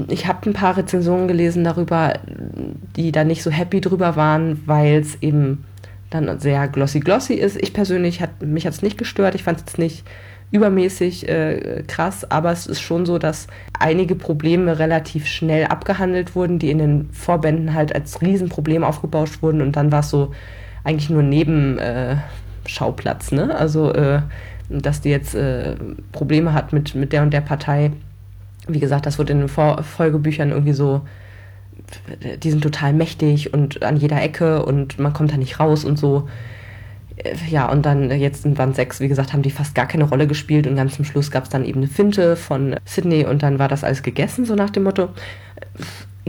ich 0.07 0.27
habe 0.27 0.50
ein 0.50 0.53
paar 0.53 0.77
Rezensionen 0.77 1.27
gelesen 1.27 1.63
darüber, 1.63 2.13
die 2.95 3.12
da 3.12 3.24
nicht 3.24 3.43
so 3.43 3.51
happy 3.51 3.81
drüber 3.81 4.15
waren, 4.15 4.62
weil 4.65 5.00
es 5.00 5.21
eben 5.21 5.65
dann 6.10 6.39
sehr 6.39 6.67
glossy-glossy 6.67 7.36
ist. 7.36 7.62
Ich 7.62 7.74
persönlich, 7.74 8.19
hat, 8.21 8.41
mich 8.41 8.65
hat 8.65 8.81
nicht 8.83 8.98
gestört. 8.98 9.36
Ich 9.36 9.43
fand 9.43 9.60
es 9.60 9.65
jetzt 9.65 9.77
nicht 9.77 10.03
übermäßig 10.51 11.27
äh, 11.29 11.83
krass, 11.88 12.29
aber 12.29 12.51
es 12.51 12.67
ist 12.67 12.81
schon 12.81 13.05
so, 13.05 13.17
dass 13.17 13.48
einige 13.79 14.15
Probleme 14.15 14.79
relativ 14.79 15.25
schnell 15.25 15.67
abgehandelt 15.67 16.36
wurden, 16.36 16.60
die 16.60 16.71
in 16.71 16.77
den 16.77 17.07
Vorbänden 17.13 17.74
halt 17.74 17.95
als 17.95 18.21
Riesenproblem 18.21 18.83
aufgebauscht 18.83 19.41
wurden 19.41 19.62
und 19.62 19.77
dann 19.77 19.93
war 19.93 20.01
es 20.01 20.10
so 20.10 20.33
eigentlich 20.83 21.10
nur 21.10 21.24
Nebenschauplatz, 21.24 23.31
äh, 23.31 23.36
ne? 23.36 23.55
Also, 23.55 23.93
äh, 23.93 24.24
dass 24.67 25.00
die 25.01 25.10
jetzt 25.10 25.36
äh, 25.36 25.75
Probleme 26.12 26.53
hat 26.53 26.74
mit, 26.74 26.95
mit 26.95 27.13
der 27.13 27.21
und 27.24 27.31
der 27.31 27.41
Partei 27.41 27.91
wie 28.68 28.80
gesagt, 28.80 29.06
das 29.06 29.20
wurde 29.20 29.34
in 29.34 29.39
den 29.39 29.50
Vor 29.50 29.84
Folgebüchern 29.84 30.51
irgendwie 30.51 30.74
so, 30.74 31.01
die 32.44 32.51
sind 32.51 32.62
total 32.62 32.94
mächtig 32.94 33.53
und 33.53 33.84
an 33.84 33.98
jeder 33.98 34.22
Ecke 34.22 34.65
und 34.65 35.00
man 35.00 35.13
kommt 35.13 35.32
da 35.32 35.38
nicht 35.38 35.60
raus 35.60 35.84
und 35.84 35.98
so. 35.98 36.30
Ja, 37.50 37.70
und 37.70 37.86
dann 37.86 38.10
jetzt 38.10 38.46
in 38.46 38.56
Band 38.56 38.75
6, 38.75 39.00
wie 39.00 39.08
gesagt, 39.08 39.34
haben 39.34 39.44
die 39.44 39.51
fast 39.51 39.75
gar 39.75 39.86
keine 39.86 40.06
Rolle 40.06 40.25
gespielt 40.25 40.65
und 40.65 40.75
ganz 40.75 40.96
zum 40.96 41.06
Schluss 41.06 41.30
gab 41.30 41.44
es 41.44 41.50
dann 41.50 41.65
eben 41.65 41.80
eine 41.80 41.88
Finte 41.88 42.36
von 42.36 42.75
Sydney 42.86 43.25
und 43.25 43.44
dann 43.44 43.60
war 43.60 43.68
das 43.68 43.84
alles 43.84 44.01
gegessen, 44.01 44.46
so 44.46 44.56
nach 44.56 44.70
dem 44.72 44.84
Motto 44.84 45.10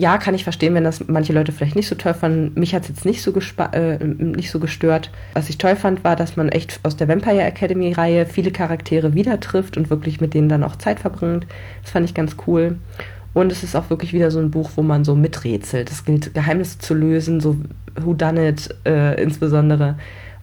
ja, 0.03 0.19
kann 0.19 0.35
ich 0.35 0.43
verstehen, 0.43 0.75
wenn 0.75 0.83
das 0.83 1.07
manche 1.07 1.33
Leute 1.33 1.53
vielleicht 1.53 1.77
nicht 1.77 1.87
so 1.87 1.95
toll 1.95 2.13
fanden. 2.13 2.59
Mich 2.59 2.75
hat 2.75 2.83
es 2.83 2.89
jetzt 2.89 3.05
nicht 3.05 3.23
so, 3.23 3.33
äh, 3.71 4.05
nicht 4.05 4.51
so 4.51 4.59
gestört. 4.59 5.13
Was 5.35 5.49
ich 5.49 5.59
toll 5.59 5.77
fand, 5.77 6.03
war, 6.03 6.17
dass 6.17 6.37
man 6.37 6.49
echt 6.49 6.81
aus 6.83 6.97
der 6.97 7.07
Vampire 7.07 7.43
Academy 7.43 7.93
Reihe 7.93 8.27
viele 8.27 8.51
Charaktere 8.51 9.15
wieder 9.15 9.39
trifft 9.39 9.77
und 9.77 9.91
wirklich 9.91 10.21
mit 10.21 10.35
denen 10.35 10.49
dann 10.49 10.65
auch 10.65 10.75
Zeit 10.75 10.99
verbringt. 10.99 11.47
Das 11.83 11.93
fand 11.93 12.05
ich 12.05 12.15
ganz 12.15 12.35
cool. 12.49 12.79
Und 13.33 13.53
es 13.53 13.63
ist 13.63 13.77
auch 13.77 13.91
wirklich 13.91 14.13
wieder 14.13 14.33
so 14.33 14.41
ein 14.41 14.51
Buch, 14.51 14.73
wo 14.75 14.83
man 14.83 15.05
so 15.05 15.15
miträtselt. 15.15 15.89
Es 15.93 16.05
gilt, 16.05 16.35
Geheimnisse 16.35 16.81
zu 16.81 16.95
lösen, 16.95 17.41
so 17.41 17.57
Who 18.01 18.15
Done 18.15 18.49
It 18.49 18.75
äh, 18.85 19.23
insbesondere. 19.23 19.95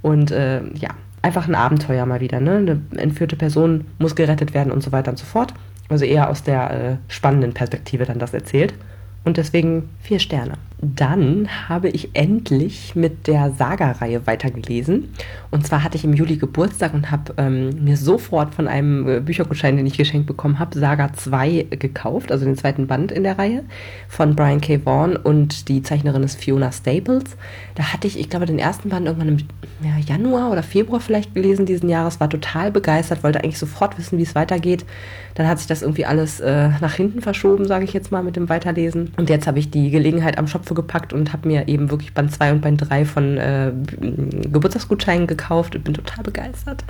Und 0.02 0.32
äh, 0.32 0.62
ja, 0.76 0.92
einfach 1.22 1.50
ein 1.50 1.56
Abenteuer 1.56 2.06
mal 2.06 2.22
wieder. 2.22 2.40
Ne? 2.40 2.56
Eine 2.92 3.02
entführte 3.02 3.36
Person 3.36 3.84
muss 3.98 4.16
gerettet 4.16 4.54
werden 4.54 4.72
und 4.72 4.84
so 4.84 4.94
weiter 4.94 5.12
und 5.12 5.18
so 5.18 5.26
fort. 5.26 5.54
Also 5.90 6.06
eher 6.06 6.30
aus 6.30 6.44
der 6.44 6.72
äh, 6.72 6.96
spannenden 7.10 7.54
Perspektive 7.54 8.06
dann 8.06 8.20
das 8.20 8.34
erzählt. 8.34 8.74
Und 9.24 9.38
deswegen 9.38 9.90
vier 10.02 10.20
Sterne. 10.20 10.58
Dann 10.82 11.50
habe 11.68 11.90
ich 11.90 12.12
endlich 12.14 12.96
mit 12.96 13.28
der 13.28 13.52
Saga-Reihe 13.52 14.26
weitergelesen. 14.26 15.14
Und 15.52 15.68
zwar 15.68 15.84
hatte 15.84 15.98
ich 15.98 16.06
im 16.06 16.14
Juli 16.14 16.38
Geburtstag 16.38 16.94
und 16.94 17.12
habe 17.12 17.34
ähm, 17.38 17.84
mir 17.84 17.98
sofort 17.98 18.56
von 18.56 18.68
einem 18.68 19.08
äh, 19.08 19.20
Büchergutschein, 19.20 19.76
den 19.76 19.86
ich 19.86 19.98
geschenkt 19.98 20.28
bekommen 20.28 20.58
habe, 20.58 20.80
Saga 20.80 21.12
2 21.12 21.68
gekauft, 21.72 22.32
also 22.32 22.46
den 22.46 22.56
zweiten 22.56 22.88
Band 22.88 23.12
in 23.12 23.24
der 23.24 23.38
Reihe 23.38 23.64
von 24.08 24.38
Brian 24.38 24.62
K. 24.62 24.86
Vaughan 24.86 25.18
und 25.18 25.68
die 25.68 25.84
Zeichnerin 25.84 26.24
ist 26.24 26.40
Fiona 26.40 26.72
Staples. 26.72 27.36
Da 27.76 27.92
hatte 27.92 28.08
ich, 28.08 28.18
ich 28.18 28.30
glaube, 28.30 28.46
den 28.46 28.60
ersten 28.60 28.90
Band 28.90 29.06
irgendwann 29.06 29.30
im 29.30 29.38
ja, 29.82 29.98
Januar 30.06 30.52
oder 30.52 30.64
Februar 30.64 31.02
vielleicht 31.02 31.34
gelesen 31.36 31.66
diesen 31.66 31.90
Jahres, 31.90 32.20
war 32.20 32.30
total 32.30 32.72
begeistert, 32.72 33.24
wollte 33.24 33.44
eigentlich 33.44 33.60
sofort 33.60 33.98
wissen, 33.98 34.18
wie 34.18 34.24
es 34.24 34.36
weitergeht. 34.36 34.86
Dann 35.36 35.48
hat 35.48 35.58
sich 35.58 35.68
das 35.68 35.82
irgendwie 35.82 36.06
alles 36.06 36.40
äh, 36.40 36.70
nach 36.82 36.94
hinten 36.94 37.22
verschoben, 37.22 37.66
sage 37.66 37.86
ich 37.86 37.94
jetzt 37.94 38.12
mal, 38.12 38.24
mit 38.24 38.36
dem 38.36 38.50
Weiterlesen. 38.50 39.12
Und 39.18 39.30
jetzt 39.30 39.48
habe 39.48 39.60
ich 39.60 39.72
die 39.72 39.90
Gelegenheit 39.90 40.38
am 40.38 40.48
Schopfe 40.70 40.74
gepackt 40.74 41.14
und 41.14 41.34
habe 41.34 41.48
mir 41.48 41.68
eben 41.68 41.90
wirklich 41.90 42.14
Band 42.14 42.32
2 42.32 42.52
und 42.54 42.62
Band 42.62 42.90
3 42.90 43.06
von 43.06 43.38
äh, 43.38 43.72
Geburtstagsgutscheinen 44.52 45.28
gekauft 45.28 45.76
und 45.76 45.84
bin 45.84 45.94
total 45.94 46.24
begeistert. 46.24 46.84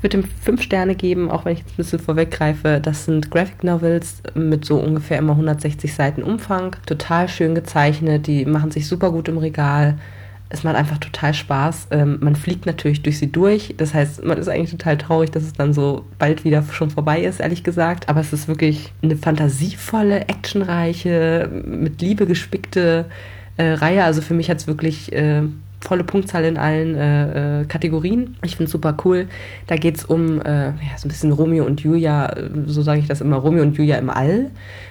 Würde 0.00 0.18
ihm 0.18 0.24
fünf 0.42 0.62
Sterne 0.62 0.94
geben, 0.94 1.30
auch 1.30 1.44
wenn 1.44 1.54
ich 1.54 1.60
jetzt 1.60 1.72
ein 1.72 1.76
bisschen 1.76 1.98
vorweggreife. 1.98 2.80
Das 2.80 3.04
sind 3.04 3.30
Graphic 3.30 3.64
Novels 3.64 4.22
mit 4.34 4.64
so 4.64 4.78
ungefähr 4.78 5.18
immer 5.18 5.32
160 5.32 5.92
Seiten 5.92 6.22
Umfang. 6.22 6.76
Total 6.86 7.28
schön 7.28 7.54
gezeichnet, 7.54 8.26
die 8.26 8.44
machen 8.44 8.70
sich 8.70 8.86
super 8.86 9.10
gut 9.10 9.28
im 9.28 9.38
Regal 9.38 9.98
es 10.50 10.64
macht 10.64 10.76
einfach 10.76 10.98
total 10.98 11.34
Spaß. 11.34 11.88
Ähm, 11.90 12.18
man 12.20 12.34
fliegt 12.34 12.64
natürlich 12.64 13.02
durch 13.02 13.18
sie 13.18 13.30
durch. 13.30 13.74
Das 13.76 13.92
heißt, 13.92 14.24
man 14.24 14.38
ist 14.38 14.48
eigentlich 14.48 14.70
total 14.70 14.96
traurig, 14.96 15.30
dass 15.30 15.42
es 15.42 15.52
dann 15.52 15.74
so 15.74 16.04
bald 16.18 16.44
wieder 16.44 16.62
schon 16.72 16.90
vorbei 16.90 17.22
ist, 17.22 17.40
ehrlich 17.40 17.64
gesagt. 17.64 18.08
Aber 18.08 18.20
es 18.20 18.32
ist 18.32 18.48
wirklich 18.48 18.92
eine 19.02 19.16
fantasievolle, 19.16 20.22
actionreiche, 20.28 21.50
mit 21.66 22.00
Liebe 22.00 22.26
gespickte 22.26 23.06
äh, 23.58 23.72
Reihe. 23.72 24.04
Also 24.04 24.22
für 24.22 24.34
mich 24.34 24.48
hat 24.48 24.58
es 24.58 24.66
wirklich 24.66 25.12
äh, 25.12 25.42
volle 25.80 26.04
Punktzahl 26.04 26.44
in 26.44 26.56
allen 26.56 26.94
äh, 26.96 27.60
äh 27.60 27.64
Kategorien. 27.66 28.36
Ich 28.44 28.56
finde 28.56 28.64
es 28.64 28.72
super 28.72 28.96
cool. 29.04 29.28
Da 29.66 29.76
geht 29.76 29.96
es 29.96 30.04
um 30.04 30.40
äh, 30.40 30.66
ja, 30.66 30.96
so 30.96 31.06
ein 31.06 31.08
bisschen 31.08 31.32
Romeo 31.32 31.64
und 31.64 31.80
Julia, 31.80 32.26
äh, 32.26 32.50
so 32.66 32.82
sage 32.82 33.00
ich 33.00 33.06
das 33.06 33.20
immer, 33.20 33.36
Romeo 33.36 33.62
und 33.62 33.76
Julia 33.76 33.96
im 33.96 34.10
All. 34.10 34.50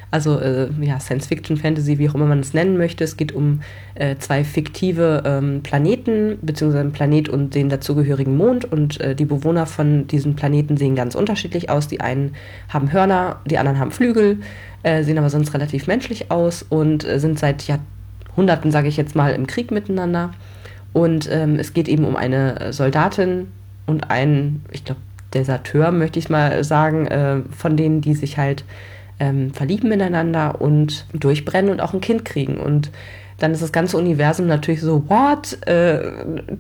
Also 0.10 0.40
äh, 0.40 0.70
ja, 0.80 1.02
Science 1.02 1.28
Fiction, 1.28 1.58
Fantasy, 1.58 1.98
wie 1.98 2.10
auch 2.10 2.16
immer 2.16 2.26
man 2.26 2.40
es 2.40 2.54
nennen 2.54 2.78
möchte. 2.78 3.04
Es 3.04 3.18
geht 3.18 3.34
um 3.34 3.60
äh, 3.96 4.16
zwei 4.18 4.46
fiktive 4.46 5.24
ähm, 5.26 5.62
Planeten, 5.62 6.40
beziehungsweise 6.42 6.80
einen 6.80 6.94
Planet 6.94 7.28
und 7.28 7.54
den 7.54 7.68
dazugehörigen 7.68 8.38
Mond. 8.38 8.64
Und 8.64 9.00
die 9.20 9.26
Bewohner 9.26 9.66
von 9.66 10.08
diesen 10.08 10.36
Planeten 10.36 10.78
sehen 10.78 10.96
ganz 10.96 11.16
unterschiedlich 11.16 11.70
aus. 11.70 11.90
Die 11.90 12.00
einen 12.00 12.36
haben 12.70 12.94
Hörner, 12.94 13.42
die 13.46 13.58
anderen 13.58 13.80
haben 13.80 13.92
Flügel, 13.92 14.40
sehen 14.84 15.18
aber 15.18 15.30
sonst 15.30 15.54
relativ 15.54 15.88
menschlich 15.88 16.32
aus 16.32 16.66
und 16.68 17.06
sind 17.16 17.38
seit 17.38 17.68
Jahrhunderten, 17.68 18.72
sage 18.72 18.88
ich 18.88 18.96
jetzt 18.96 19.16
mal, 19.16 19.34
im 19.34 19.46
Krieg 19.46 19.72
miteinander. 19.72 20.32
Und 20.98 21.30
ähm, 21.32 21.60
es 21.60 21.76
geht 21.76 21.88
eben 21.88 22.06
um 22.06 22.16
eine 22.16 22.74
Soldatin 22.74 23.50
und 23.86 24.10
einen, 24.10 24.66
ich 24.72 24.84
glaube, 24.84 25.00
Deserteur, 25.32 25.92
möchte 25.92 26.18
ich 26.18 26.28
mal 26.32 26.64
sagen, 26.64 27.06
äh, 27.06 27.42
von 27.56 27.78
denen, 27.78 28.02
die 28.02 28.16
sich 28.16 28.40
halt 28.40 28.66
ähm, 29.20 29.54
verlieben 29.54 29.92
ineinander 29.92 30.60
und 30.60 31.06
durchbrennen 31.14 31.70
und 31.70 31.82
auch 31.82 31.94
ein 31.94 32.02
Kind 32.02 32.26
kriegen. 32.26 32.58
Und 32.58 32.90
dann 33.40 33.52
ist 33.52 33.62
das 33.62 33.72
ganze 33.72 33.98
Universum 33.98 34.48
natürlich 34.48 34.82
so, 34.82 35.04
what? 35.10 35.66
Äh, 35.68 36.12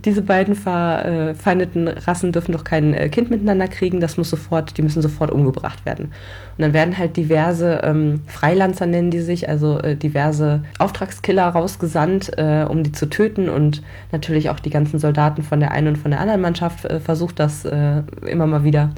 diese 0.06 0.22
beiden 0.22 0.56
verfeindeten 0.56 1.88
Rassen 1.88 2.32
dürfen 2.32 2.52
doch 2.52 2.64
kein 2.64 2.94
äh, 2.94 3.10
Kind 3.10 3.32
miteinander 3.32 3.68
kriegen, 3.68 4.00
das 4.00 4.18
muss 4.18 4.30
sofort, 4.30 4.78
die 4.78 4.84
müssen 4.84 5.02
sofort 5.02 5.32
umgebracht 5.32 5.86
werden. 5.86 6.06
Und 6.06 6.62
dann 6.62 6.74
werden 6.74 6.98
halt 6.98 7.18
diverse 7.18 7.82
ähm, 7.84 8.22
Freilanzer 8.28 8.86
nennen 8.86 9.10
die 9.10 9.22
sich, 9.22 9.50
also 9.50 9.80
äh, 9.80 9.96
diverse 9.96 10.64
Auftragskiller 10.78 11.48
rausgesandt, 11.48 12.38
äh, 12.38 12.66
um 12.68 12.84
die 12.84 12.92
zu 12.92 13.10
töten 13.10 13.50
und 13.50 13.82
natürlich 14.12 14.50
auch 14.50 14.60
die 14.60 14.70
ganzen 14.70 15.00
Soldaten 15.00 15.42
von 15.42 15.60
der 15.60 15.72
einen 15.72 15.90
und 15.90 15.98
von 15.98 16.12
der 16.12 16.20
anderen 16.20 16.42
Mannschaft 16.42 16.86
äh, 16.86 17.00
versucht 17.00 17.40
das 17.40 17.66
äh, 17.66 18.04
immer 18.26 18.46
mal 18.46 18.64
wieder. 18.64 18.92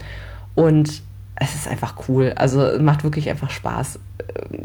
Und 0.56 1.02
es 1.40 1.56
ist 1.56 1.68
einfach 1.68 1.96
cool. 2.08 2.34
Also 2.36 2.80
macht 2.80 3.04
wirklich 3.04 3.30
einfach 3.30 3.50
Spaß. 3.50 4.00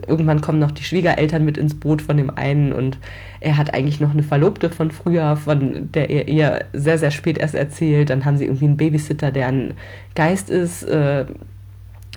Irgendwann 0.06 0.40
kommen 0.40 0.58
noch 0.58 0.72
die 0.72 0.84
Schwiegereltern 0.84 1.44
mit 1.44 1.56
ins 1.56 1.78
Boot 1.78 2.02
von 2.02 2.16
dem 2.16 2.30
einen 2.30 2.72
und 2.72 2.98
er 3.40 3.56
hat 3.56 3.72
eigentlich 3.72 4.00
noch 4.00 4.10
eine 4.10 4.22
Verlobte 4.22 4.70
von 4.70 4.90
früher, 4.90 5.36
von 5.36 5.90
der 5.92 6.10
er 6.10 6.28
ihr 6.28 6.64
sehr, 6.72 6.98
sehr 6.98 7.10
spät 7.10 7.38
erst 7.38 7.54
erzählt. 7.54 8.10
Dann 8.10 8.24
haben 8.24 8.36
sie 8.36 8.44
irgendwie 8.44 8.66
einen 8.66 8.76
Babysitter, 8.76 9.30
der 9.30 9.48
ein 9.48 9.74
Geist 10.14 10.50
ist 10.50 10.82
äh, 10.82 11.24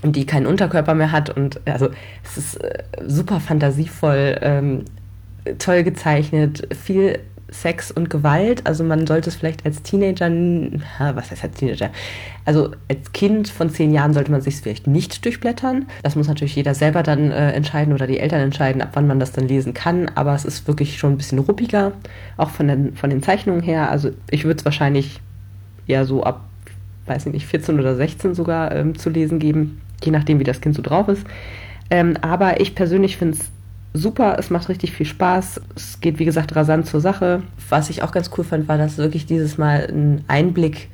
und 0.03 0.15
die 0.15 0.25
keinen 0.25 0.47
Unterkörper 0.47 0.95
mehr 0.95 1.11
hat. 1.11 1.29
Und 1.29 1.61
also 1.65 1.89
es 2.23 2.37
ist 2.37 2.55
äh, 2.55 2.83
super 3.05 3.39
fantasievoll, 3.39 4.37
ähm, 4.41 4.85
toll 5.59 5.83
gezeichnet, 5.83 6.67
viel 6.75 7.19
Sex 7.49 7.91
und 7.91 8.09
Gewalt. 8.09 8.65
Also 8.65 8.83
man 8.83 9.07
sollte 9.07 9.29
es 9.29 9.35
vielleicht 9.35 9.65
als 9.65 9.81
Teenager, 9.81 10.29
was 10.99 11.31
heißt 11.31 11.43
als 11.43 11.55
Teenager? 11.55 11.89
Also 12.45 12.71
als 12.89 13.11
Kind 13.13 13.49
von 13.49 13.69
zehn 13.69 13.93
Jahren 13.93 14.13
sollte 14.13 14.31
man 14.31 14.41
sich 14.41 14.55
es 14.55 14.59
vielleicht 14.61 14.87
nicht 14.87 15.23
durchblättern. 15.23 15.85
Das 16.03 16.15
muss 16.15 16.27
natürlich 16.27 16.55
jeder 16.55 16.75
selber 16.75 17.03
dann 17.03 17.31
äh, 17.31 17.51
entscheiden 17.51 17.93
oder 17.93 18.07
die 18.07 18.19
Eltern 18.19 18.41
entscheiden, 18.41 18.81
ab 18.81 18.89
wann 18.93 19.07
man 19.07 19.19
das 19.19 19.31
dann 19.31 19.47
lesen 19.47 19.73
kann. 19.73 20.11
Aber 20.15 20.33
es 20.35 20.45
ist 20.45 20.67
wirklich 20.67 20.97
schon 20.97 21.13
ein 21.13 21.17
bisschen 21.17 21.39
ruppiger, 21.39 21.93
auch 22.37 22.49
von 22.49 22.67
den, 22.67 22.95
von 22.95 23.09
den 23.09 23.23
Zeichnungen 23.23 23.61
her. 23.61 23.89
Also 23.89 24.11
ich 24.29 24.43
würde 24.43 24.59
es 24.59 24.65
wahrscheinlich 24.65 25.19
eher 25.87 26.05
so 26.05 26.23
ab 26.23 26.41
weiß 27.07 27.25
ich 27.25 27.33
nicht, 27.33 27.47
14 27.47 27.79
oder 27.79 27.95
16 27.95 28.35
sogar 28.35 28.71
ähm, 28.73 28.97
zu 28.97 29.09
lesen 29.09 29.39
geben, 29.39 29.81
je 30.03 30.11
nachdem, 30.11 30.39
wie 30.39 30.43
das 30.43 30.61
Kind 30.61 30.75
so 30.75 30.81
drauf 30.81 31.07
ist. 31.07 31.25
Ähm, 31.89 32.17
aber 32.21 32.59
ich 32.59 32.75
persönlich 32.75 33.17
finde 33.17 33.37
es 33.37 33.49
super, 33.97 34.37
es 34.39 34.49
macht 34.49 34.69
richtig 34.69 34.93
viel 34.93 35.05
Spaß. 35.05 35.61
Es 35.75 35.99
geht, 35.99 36.19
wie 36.19 36.25
gesagt, 36.25 36.55
rasant 36.55 36.85
zur 36.85 37.01
Sache. 37.01 37.43
Was 37.69 37.89
ich 37.89 38.03
auch 38.03 38.11
ganz 38.11 38.29
cool 38.37 38.43
fand, 38.43 38.67
war, 38.67 38.77
dass 38.77 38.97
wirklich 38.97 39.25
dieses 39.25 39.57
Mal 39.57 39.87
ein 39.89 40.23
Einblick, 40.27 40.89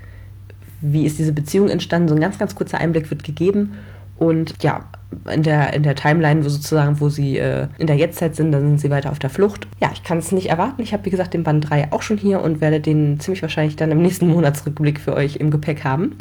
wie 0.82 1.06
ist 1.06 1.20
diese 1.20 1.34
Beziehung 1.34 1.70
entstanden, 1.70 2.08
so 2.08 2.16
ein 2.16 2.22
ganz, 2.22 2.38
ganz 2.38 2.56
kurzer 2.56 2.80
Einblick 2.80 3.10
wird 3.10 3.24
gegeben. 3.24 3.74
Und 4.18 4.56
ja, 4.62 4.86
in 5.32 5.44
der, 5.44 5.74
in 5.74 5.84
der 5.84 5.96
Timeline, 5.96 6.44
wo 6.44 6.50
sozusagen, 6.50 7.00
wo 7.00 7.10
sie 7.10 7.38
äh, 7.38 7.68
in 7.78 7.88
der 7.88 7.98
Jetztzeit 7.98 8.36
sind, 8.36 8.52
dann 8.52 8.62
sind 8.62 8.82
sie 8.82 8.90
weiter 8.90 9.12
auf 9.12 9.20
der 9.20 9.30
Flucht. 9.30 9.68
Ja, 9.82 9.92
ich 9.94 10.04
kann 10.04 10.18
es 10.18 10.32
nicht 10.32 10.50
erwarten. 10.50 10.82
Ich 10.82 10.94
habe, 10.94 11.06
wie 11.06 11.10
gesagt, 11.10 11.34
den 11.34 11.44
Band 11.44 11.70
3 11.70 11.92
auch 11.92 12.02
schon 12.02 12.18
hier 12.18 12.42
und 12.42 12.62
werde 12.62 12.80
den 12.80 13.20
ziemlich 13.20 13.42
wahrscheinlich 13.42 13.76
dann 13.76 13.92
im 13.92 14.02
nächsten 14.02 14.28
Monatsrückblick 14.30 15.00
für 15.00 15.14
euch 15.14 15.38
im 15.38 15.52
Gepäck 15.52 15.84
haben. 15.84 16.16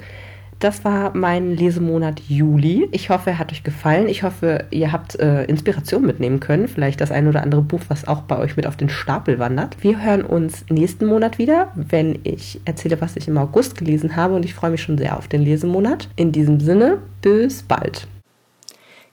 Das 0.62 0.85
war 0.85 1.11
mein 1.12 1.57
Lesemonat 1.57 2.20
Juli. 2.29 2.88
Ich 2.92 3.11
hoffe, 3.11 3.31
er 3.31 3.40
hat 3.40 3.51
euch 3.51 3.64
gefallen. 3.64 4.09
Ich 4.09 4.22
hoffe, 4.22 4.66
ihr 4.70 4.92
habt 4.92 5.18
äh, 5.18 5.42
Inspiration 5.46 6.07
mitnehmen 6.07 6.38
können. 6.38 6.68
Vielleicht 6.68 7.01
das 7.01 7.11
ein 7.11 7.27
oder 7.27 7.42
andere 7.42 7.62
Buch, 7.62 7.81
was 7.88 8.07
auch 8.07 8.20
bei 8.20 8.38
euch 8.38 8.57
mit 8.57 8.68
auf 8.68 8.77
den 8.77 8.88
Stapel 8.88 9.40
wandert. 9.40 9.83
Wir 9.83 10.01
hören 10.01 10.22
uns 10.22 10.64
nächsten 10.70 11.07
Monat 11.07 11.38
wieder, 11.38 11.72
wenn 11.75 12.20
ich 12.22 12.61
erzähle, 12.64 13.01
was 13.01 13.16
ich 13.16 13.27
im 13.27 13.38
August 13.38 13.77
gelesen 13.77 14.14
habe. 14.14 14.37
Und 14.37 14.44
ich 14.44 14.55
freue 14.55 14.70
mich 14.70 14.83
schon 14.83 14.98
sehr 14.98 15.18
auf 15.18 15.27
den 15.27 15.42
Lesemonat. 15.42 16.09
In 16.14 16.31
diesem 16.31 16.61
Sinne, 16.61 16.98
bis 17.22 17.64
bald. 17.64 18.07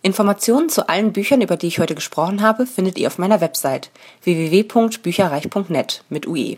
Informationen 0.03 0.69
zu 0.69 0.87
allen 0.87 1.13
Büchern, 1.13 1.41
über 1.41 1.57
die 1.57 1.65
ich 1.65 1.79
heute 1.79 1.95
gesprochen 1.95 2.43
habe, 2.43 2.67
findet 2.67 2.99
ihr 2.99 3.07
auf 3.07 3.17
meiner 3.17 3.41
Website 3.41 3.89
www.bücherreich.net 4.21 6.03
mit 6.09 6.27
UE. 6.27 6.57